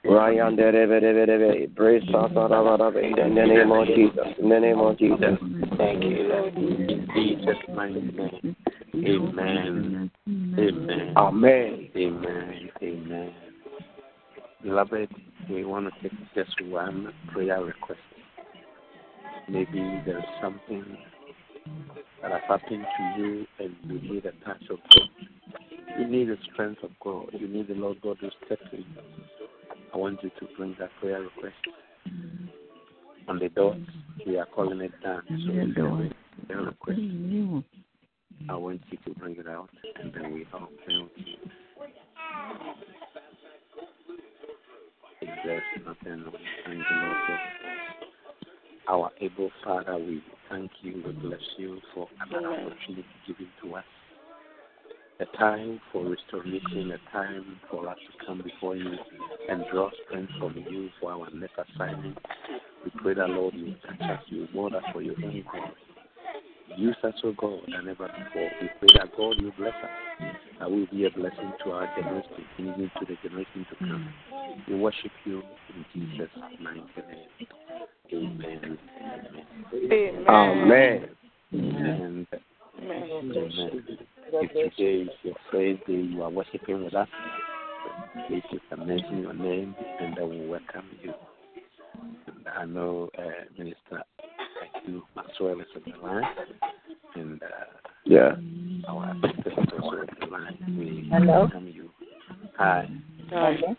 Prosokotorabarabe, 0.05 0.85
Rayandere, 0.85 1.73
Bresatarabe, 1.73 3.03
in 3.03 3.35
the 3.35 3.45
name 3.45 3.71
of 3.71 3.87
Jesus, 3.87 4.27
in 4.37 4.49
the 4.49 4.59
name 4.59 4.79
of 4.79 4.97
Jesus. 4.97 5.39
Thank 5.77 6.03
you, 6.03 6.23
Lord. 6.23 6.53
In 6.55 7.07
Jesus' 7.15 7.57
mighty 7.73 8.01
name. 8.01 8.55
Amen. 8.93 10.11
Amen. 10.27 11.13
Amen. 11.17 11.89
Amen. 11.95 12.69
Amen. 12.81 13.33
Beloved, 14.63 15.09
we 15.49 15.65
want 15.65 15.93
to 15.93 16.01
take 16.01 16.17
just 16.33 16.61
one 16.65 17.13
prayer 17.31 17.63
request. 17.63 17.99
Maybe 19.47 20.01
there 20.05 20.19
is 20.19 20.25
something 20.41 20.97
that 22.21 22.31
has 22.31 22.41
happened 22.47 22.85
to 22.97 23.21
you 23.21 23.45
and 23.59 23.75
you 23.83 24.13
need 24.13 24.25
a 24.25 24.31
touch 24.45 24.63
of 24.69 24.77
God. 24.93 25.09
You 25.97 26.07
need 26.07 26.27
the 26.27 26.37
strength 26.51 26.83
of 26.83 26.91
God. 27.01 27.29
You 27.33 27.47
need 27.47 27.67
the 27.67 27.73
Lord 27.73 28.01
God 28.01 28.17
to 28.19 28.29
step 28.45 28.59
in. 28.73 28.85
I 29.93 29.97
want 29.97 30.21
you 30.23 30.29
to 30.39 30.47
bring 30.57 30.75
that 30.79 30.89
prayer 30.99 31.21
request 31.21 31.55
on 33.27 33.39
the 33.39 33.49
dot. 33.49 33.77
We 34.25 34.37
are 34.37 34.45
calling 34.45 34.81
it 34.81 34.91
down. 35.01 35.23
So 35.27 35.51
if 35.53 35.77
you 35.77 35.85
have 35.85 35.99
a 35.99 36.45
prayer 36.45 36.61
request, 36.63 36.99
I 38.49 38.55
want 38.55 38.81
you 38.89 38.97
to 39.05 39.19
bring 39.19 39.37
it 39.37 39.47
out 39.47 39.69
and 40.01 40.13
then 40.13 40.33
we 40.33 40.45
all 40.53 40.67
pray 40.85 40.97
with 41.01 41.11
you. 41.15 41.37
There's 45.45 45.63
nothing, 45.85 46.25
we 46.25 46.39
thank 46.65 46.79
the 46.79 46.95
Lord 46.95 47.17
God. 47.27 47.39
Our 48.87 49.11
able 49.21 49.51
Father, 49.63 49.97
we 49.97 50.23
thank 50.49 50.71
you, 50.81 51.03
we 51.05 51.11
bless 51.13 51.39
you 51.57 51.79
for 51.93 52.07
another 52.21 52.51
opportunity 52.51 53.05
given 53.27 53.47
to 53.63 53.75
us. 53.75 53.83
A 55.17 55.25
time 55.37 55.79
for 55.93 56.05
restoration, 56.05 56.91
a 56.91 57.11
time 57.11 57.57
for 57.71 57.87
us 57.87 57.97
to 57.97 58.25
come 58.25 58.41
before 58.41 58.75
you 58.75 58.97
and 59.49 59.63
draw 59.71 59.89
strength 60.05 60.33
from 60.37 60.55
you 60.69 60.89
for 60.99 61.13
our 61.13 61.29
next 61.33 61.53
assignment. 61.57 62.17
We 62.83 62.91
pray 63.01 63.13
that, 63.13 63.29
Lord, 63.29 63.53
you 63.53 63.73
touch 63.87 64.01
us, 64.01 64.19
you 64.27 64.47
mold 64.53 64.75
us 64.75 64.83
for 64.91 65.01
your 65.01 65.15
own 65.23 65.45
glory. 65.49 65.71
Use 66.77 66.97
us, 67.03 67.13
O 67.23 67.31
God, 67.31 67.61
than 67.71 67.87
ever 67.87 68.07
before. 68.07 68.49
We 68.61 68.69
pray 68.79 68.89
that, 68.95 69.15
God, 69.15 69.35
you 69.39 69.53
bless 69.57 69.73
us, 69.73 69.89
that 70.59 70.69
we 70.69 70.79
will 70.79 70.87
be 70.87 71.05
a 71.05 71.09
blessing 71.11 71.53
to 71.63 71.71
our 71.71 71.87
generation, 71.95 72.45
even 72.59 72.91
to 72.99 73.05
the 73.05 73.15
generation 73.23 73.65
to 73.69 73.75
come. 73.77 74.13
We 74.67 74.75
worship 74.75 75.11
you 75.23 75.41
in 75.73 75.85
Jesus' 75.93 76.29
mighty 76.59 76.81
name. 77.07 77.47
Amen. 78.13 78.77
Amen. 80.33 81.07
And 81.53 82.27
Amen. 82.81 83.97
If 84.41 84.51
today 84.51 85.01
is 85.03 85.09
your 85.23 85.35
first 85.49 85.87
day 85.87 85.93
you 85.93 86.21
are 86.21 86.29
worshiping 86.29 86.83
with 86.83 86.93
us, 86.93 87.07
please 88.27 88.43
just 88.51 88.63
mention 88.77 89.21
your 89.21 89.33
name 89.33 89.73
and 90.01 90.17
then 90.17 90.29
we'll 90.29 90.47
welcome 90.49 90.89
you. 91.01 91.13
And 92.27 92.45
I 92.47 92.65
know 92.65 93.09
uh, 93.17 93.21
Minister 93.57 94.03
you 94.85 95.03
Maxwell 95.15 95.59
is 95.61 95.67
on 95.75 95.83
the 95.89 96.05
line 96.05 96.23
and 97.15 97.41
uh, 97.41 97.47
Yeah. 98.03 98.35
our 98.89 99.15
sister 99.21 99.51
is 99.51 99.67
also 99.71 99.97
on 99.99 100.07
the 100.19 100.25
line. 100.25 100.57
We 100.77 101.09
Hello? 101.11 101.39
welcome 101.41 101.67
you. 101.73 101.89
Hi. 102.57 102.89
Okay. 103.31 103.75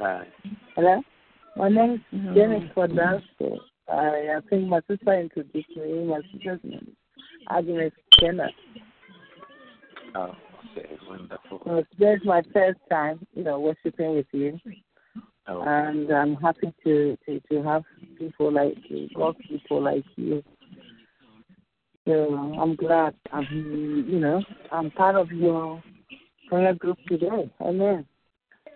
Hi. 0.00 0.26
Hello? 0.74 1.02
My 1.56 1.68
name 1.68 1.92
is 2.12 2.34
Jenny 2.34 2.68
Cordasso. 2.74 3.58
I, 3.88 4.36
I 4.36 4.40
think 4.50 4.66
my 4.66 4.80
sister 4.88 5.20
introduced 5.20 5.76
me. 5.76 6.04
My 6.04 6.20
sister's 6.32 6.60
name 6.64 6.88
is 6.88 6.96
Agnes 7.48 7.92
Kenner. 8.18 8.50
Oh, 10.14 10.34
okay, 10.76 10.98
wonderful. 11.08 11.62
So 11.64 11.84
today's 11.92 12.20
my 12.24 12.42
first 12.52 12.78
time, 12.90 13.26
you 13.34 13.44
know, 13.44 13.60
worshiping 13.60 14.16
with 14.16 14.26
you. 14.32 14.58
Oh, 15.48 15.62
And 15.62 16.10
I'm 16.10 16.36
happy 16.36 16.72
to, 16.84 17.16
to, 17.26 17.40
to 17.50 17.62
have 17.62 17.82
people 18.18 18.52
like 18.52 18.76
you, 18.88 19.08
God 19.14 19.36
people 19.48 19.82
like 19.82 20.04
you. 20.16 20.42
So 22.06 22.34
I'm 22.60 22.74
glad 22.76 23.14
I'm, 23.32 23.46
you 24.08 24.18
know, 24.18 24.42
I'm 24.70 24.90
part 24.90 25.14
of 25.14 25.30
your 25.30 25.82
prayer 26.48 26.74
group 26.74 26.98
today. 27.08 27.50
Amen. 27.60 28.06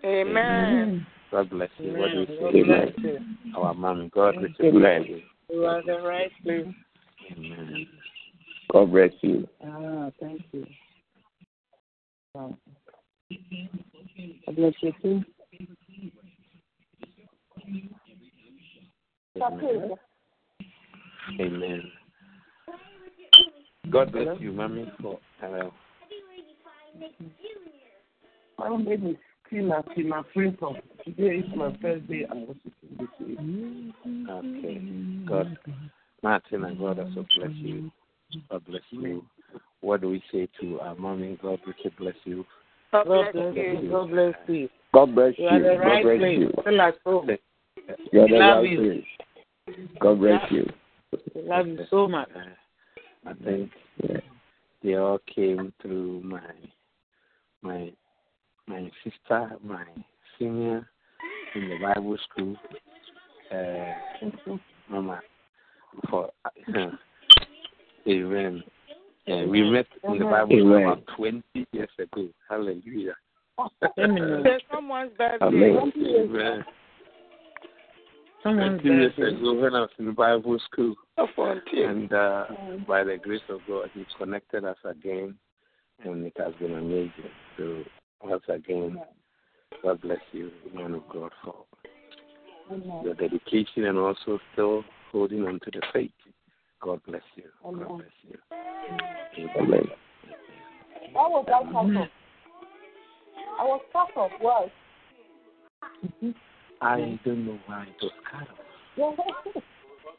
Amen. 0.04 1.06
God 1.30 1.50
bless 1.50 1.70
you. 1.78 1.96
What 1.96 2.12
do 2.12 2.20
you 2.20 2.26
God 2.26 2.52
say? 2.52 2.62
bless 2.62 2.88
you. 2.98 3.18
Our 3.56 3.74
mom, 3.74 4.10
God 4.14 4.36
bless 4.38 4.50
you. 4.60 5.22
You 5.50 5.64
are 5.64 5.82
the 5.82 6.00
right 6.00 6.30
place. 6.42 6.66
Amen. 7.32 7.86
God 8.72 8.92
bless 8.92 9.10
you. 9.22 9.48
Ah, 9.64 10.10
thank 10.20 10.42
you. 10.52 10.66
Ah. 12.38 12.48
God 14.46 14.56
bless 14.56 14.74
you 14.82 14.92
too. 15.02 15.24
Amen. 19.36 19.90
Amen. 21.40 21.82
God 23.90 24.12
bless 24.12 24.40
you, 24.40 24.52
mommy, 24.52 24.90
for 25.00 25.18
uh, 25.42 25.70
My 28.58 28.76
name 28.76 29.06
is 29.06 29.16
Tina 29.48 29.82
Tina 29.94 30.22
Freeton. 30.34 30.76
Today 31.04 31.36
is 31.36 31.44
my 31.56 31.74
first 31.80 32.06
day 32.08 32.26
I'm 32.30 32.48
worshiping 32.48 32.96
with 32.98 33.10
you. 33.18 33.92
okay. 34.30 35.26
God, 35.28 35.58
Martin 36.22 36.64
and 36.64 36.78
God 36.78 36.98
also 36.98 37.26
bless 37.36 37.52
you. 37.56 37.90
God 38.50 38.64
bless 38.66 38.82
you. 38.90 39.24
What 39.80 40.00
do 40.00 40.08
we 40.08 40.22
say 40.32 40.48
to 40.60 40.80
our 40.80 40.94
mommy? 40.94 41.38
God 41.42 41.60
richly 41.66 41.92
bless 41.98 42.14
you. 42.24 42.44
God 42.92 43.06
God 43.06 43.32
bless 43.32 43.54
bless 43.54 43.56
you. 43.56 43.78
you. 43.82 43.90
God 43.90 44.10
bless 44.10 44.34
you. 44.48 44.68
God 44.94 45.14
bless 45.14 45.34
You 45.38 45.46
are 45.46 45.58
the 45.60 45.68
God 45.68 45.78
right 45.78 46.02
bless 46.02 46.18
place. 46.18 46.38
you. 46.38 46.50
Feel 46.64 46.76
like. 46.76 46.94
You 48.12 48.20
are 48.20 48.28
the 48.28 48.34
Love 48.38 48.62
right 48.62 48.70
you. 48.70 48.78
place. 48.78 49.04
God 50.00 50.18
bless 50.20 50.40
you. 50.50 50.66
Love 51.34 51.66
you 51.68 51.78
so 51.90 52.08
much. 52.08 52.28
Uh, 52.34 53.28
I 53.28 53.32
think 53.44 53.70
they 54.82 54.94
all 54.94 55.18
came 55.34 55.72
through 55.82 56.22
my 56.22 56.40
my 57.62 57.92
my 58.66 58.90
sister, 59.04 59.50
my 59.62 59.84
senior 60.38 60.88
in 61.54 61.68
the 61.68 61.78
Bible 61.80 62.16
school. 62.30 62.56
Uh, 63.52 64.58
Mama, 64.88 65.20
for 66.10 66.30
uh, 66.44 66.50
Amen. 68.08 68.62
Uh, 69.28 69.44
we 69.48 69.68
met 69.68 69.86
in 70.04 70.18
the 70.18 70.24
Bible 70.24 70.56
school 70.56 70.76
Amen. 70.76 70.82
about 70.82 71.02
20 71.16 71.42
years 71.72 71.88
ago. 71.98 72.28
Hallelujah. 72.48 73.14
Amen. 73.98 74.42
There's 74.44 74.62
someone's 74.72 75.10
birthday. 75.18 75.46
Amen. 75.46 75.92
Amen. 75.96 76.64
Someone's 78.42 78.80
20 78.82 78.96
years 78.96 79.12
ago 79.16 79.54
when 79.54 79.74
I 79.74 79.80
was 79.80 79.90
in 79.98 80.14
Bible 80.14 80.58
school. 80.70 80.94
And 81.88 82.12
uh, 82.12 82.44
by 82.86 83.02
the 83.02 83.16
grace 83.20 83.40
of 83.48 83.60
God, 83.66 83.90
He's 83.94 84.04
connected 84.16 84.64
us 84.64 84.76
again, 84.84 85.34
and 86.04 86.24
it 86.24 86.34
has 86.36 86.54
been 86.60 86.74
amazing. 86.74 87.10
So 87.56 87.82
once 88.22 88.44
again, 88.48 89.00
God 89.82 90.00
bless 90.02 90.20
you, 90.32 90.52
man 90.72 90.94
of 90.94 91.02
God, 91.12 91.32
for 91.42 91.64
your 93.02 93.14
dedication 93.14 93.86
and 93.86 93.98
also 93.98 94.38
still 94.52 94.84
holding 95.10 95.44
on 95.46 95.58
to 95.64 95.70
the 95.72 95.82
faith. 95.92 96.10
God 96.80 97.00
bless 97.06 97.22
you. 97.34 97.44
God 97.62 97.88
bless 97.88 98.08
you. 98.28 98.38
Amen. 99.38 99.82
Was 101.14 101.44
I? 101.48 102.08
I 103.58 103.64
was 103.64 103.80
cut 103.92 104.16
off. 104.16 104.30
Why? 104.40 104.66
I 106.80 107.18
don't 107.24 107.46
know 107.46 107.58
why 107.66 107.84
it 107.84 108.02
was 108.02 108.12
cut 108.30 108.48
off. 108.48 109.62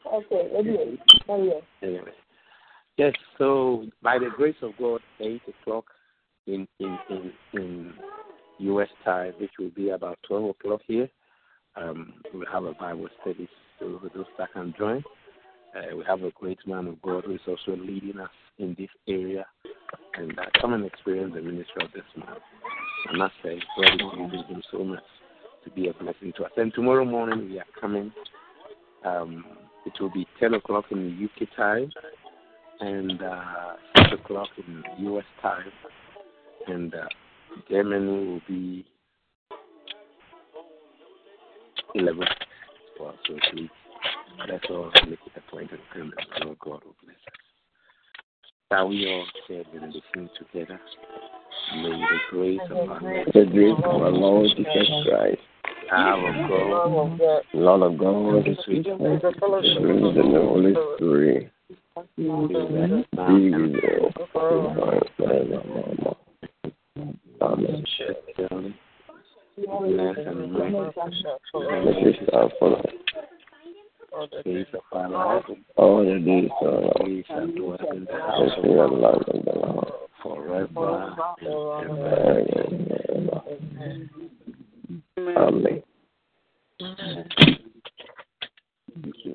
okay, 0.14 0.50
anyway. 0.56 0.96
Anyway. 1.28 1.60
Anyway. 1.82 2.12
Yes, 2.96 3.12
so 3.38 3.86
by 4.02 4.18
the 4.18 4.30
grace 4.36 4.56
of 4.62 4.72
God, 4.78 5.00
8 5.20 5.40
o'clock 5.48 5.84
in, 6.46 6.66
in, 6.80 6.98
in, 7.10 7.32
in 7.52 7.92
U.S. 8.58 8.88
time, 9.04 9.34
which 9.40 9.52
will 9.58 9.70
be 9.70 9.90
about 9.90 10.18
12 10.26 10.50
o'clock 10.50 10.80
here, 10.86 11.08
um, 11.76 12.14
we 12.34 12.44
have 12.52 12.64
a 12.64 12.72
Bible 12.72 13.08
study 13.20 13.48
so 13.78 14.00
those 14.14 14.26
that 14.36 14.52
can 14.52 14.74
join. 14.76 15.04
Uh, 15.76 15.96
we 15.96 16.04
have 16.08 16.22
a 16.22 16.32
great 16.32 16.58
man 16.66 16.88
of 16.88 17.00
God 17.02 17.24
who 17.24 17.34
is 17.34 17.40
also 17.46 17.76
leading 17.80 18.18
us 18.18 18.30
in 18.58 18.74
this 18.78 18.90
area. 19.08 19.46
And 20.14 20.38
uh, 20.38 20.42
come 20.60 20.74
and 20.74 20.84
experience 20.84 21.32
the 21.34 21.40
ministry 21.40 21.84
of 21.84 21.92
this 21.92 22.02
man. 22.16 22.36
I 23.08 23.16
must 23.16 23.34
say, 23.42 23.60
God 23.76 23.94
is 23.94 24.00
using 24.16 24.44
him 24.48 24.62
so 24.70 24.84
much 24.84 25.02
to 25.64 25.70
be 25.70 25.88
a 25.88 25.92
blessing 25.94 26.32
to 26.36 26.44
us. 26.44 26.50
And 26.56 26.72
tomorrow 26.74 27.04
morning 27.04 27.48
we 27.48 27.58
are 27.58 27.66
coming. 27.80 28.12
Um, 29.04 29.44
it 29.86 29.92
will 30.00 30.10
be 30.10 30.26
10 30.40 30.54
o'clock 30.54 30.86
in 30.90 31.04
the 31.04 31.44
UK 31.44 31.48
time 31.56 31.90
and 32.80 33.22
uh, 33.22 33.74
6 34.10 34.22
o'clock 34.22 34.48
in 34.58 34.82
US 35.12 35.24
time. 35.40 35.70
And 36.66 36.94
uh, 36.94 37.08
Germany 37.70 38.26
will 38.26 38.42
be 38.46 38.84
11. 41.94 42.22
Well, 43.00 43.14
so 43.26 43.34
please, 43.50 43.70
let's 44.50 44.64
all 44.68 44.90
make 45.08 45.18
it 45.24 45.32
a 45.36 45.50
point 45.50 45.70
that 45.70 46.42
our 46.42 46.54
God 46.60 46.84
will 46.84 46.96
bless 47.02 47.16
us. 47.16 47.47
Shall 48.70 48.88
we 48.88 49.06
all 49.10 49.24
share 49.46 49.64
benediction 49.72 50.28
together? 50.38 50.78
May 51.76 51.88
the 51.88 52.18
grace 52.28 52.60
of 52.70 52.76
our 52.76 53.00
Lord, 53.00 53.26
The 53.32 53.44
grace 53.46 53.78
of 53.78 54.02
our 54.02 54.10
Lord 54.10 54.50
Jesus 54.58 54.88
Christ, 55.08 55.40
our 55.90 56.48
God, 56.48 57.40
Lord 57.54 57.82
of 57.82 57.98
God, 57.98 58.44
the 58.44 58.56
sweet 58.66 58.82
Spirit, 58.82 59.22
the 59.22 59.32
Holy 59.40 60.74
Spirit, 60.96 61.50
be 62.14 62.28
with 62.28 63.84
us 63.84 64.12
forevermore. 65.16 66.16
Amen. 67.40 67.84
bless 69.56 70.16
and 70.26 70.52
mercy, 70.52 70.92
This 72.02 72.16
is 72.20 72.28
our 72.34 72.50
follow 72.60 72.82
days 74.44 74.66
of 74.74 74.80
our 74.92 75.08
life, 75.08 75.44
all 75.76 76.04
the 76.04 76.18
days 76.18 76.50
of 76.60 76.66
our 76.66 76.82
life. 76.82 76.92
we 77.04 77.24
shall 77.26 77.46
dwell 77.46 77.78
in 77.92 78.04
the 78.04 78.12
house 78.12 78.52
of 78.56 78.62
the 78.62 78.68
Lord 78.68 78.92
loved 78.92 79.28
of 79.28 79.44
the 79.44 79.52
Lord. 79.52 79.92
forever 80.22 81.08
and 82.66 82.92
ever. 83.08 83.40
Amen. 85.36 85.82
Thank 89.02 89.14
you. 89.24 89.34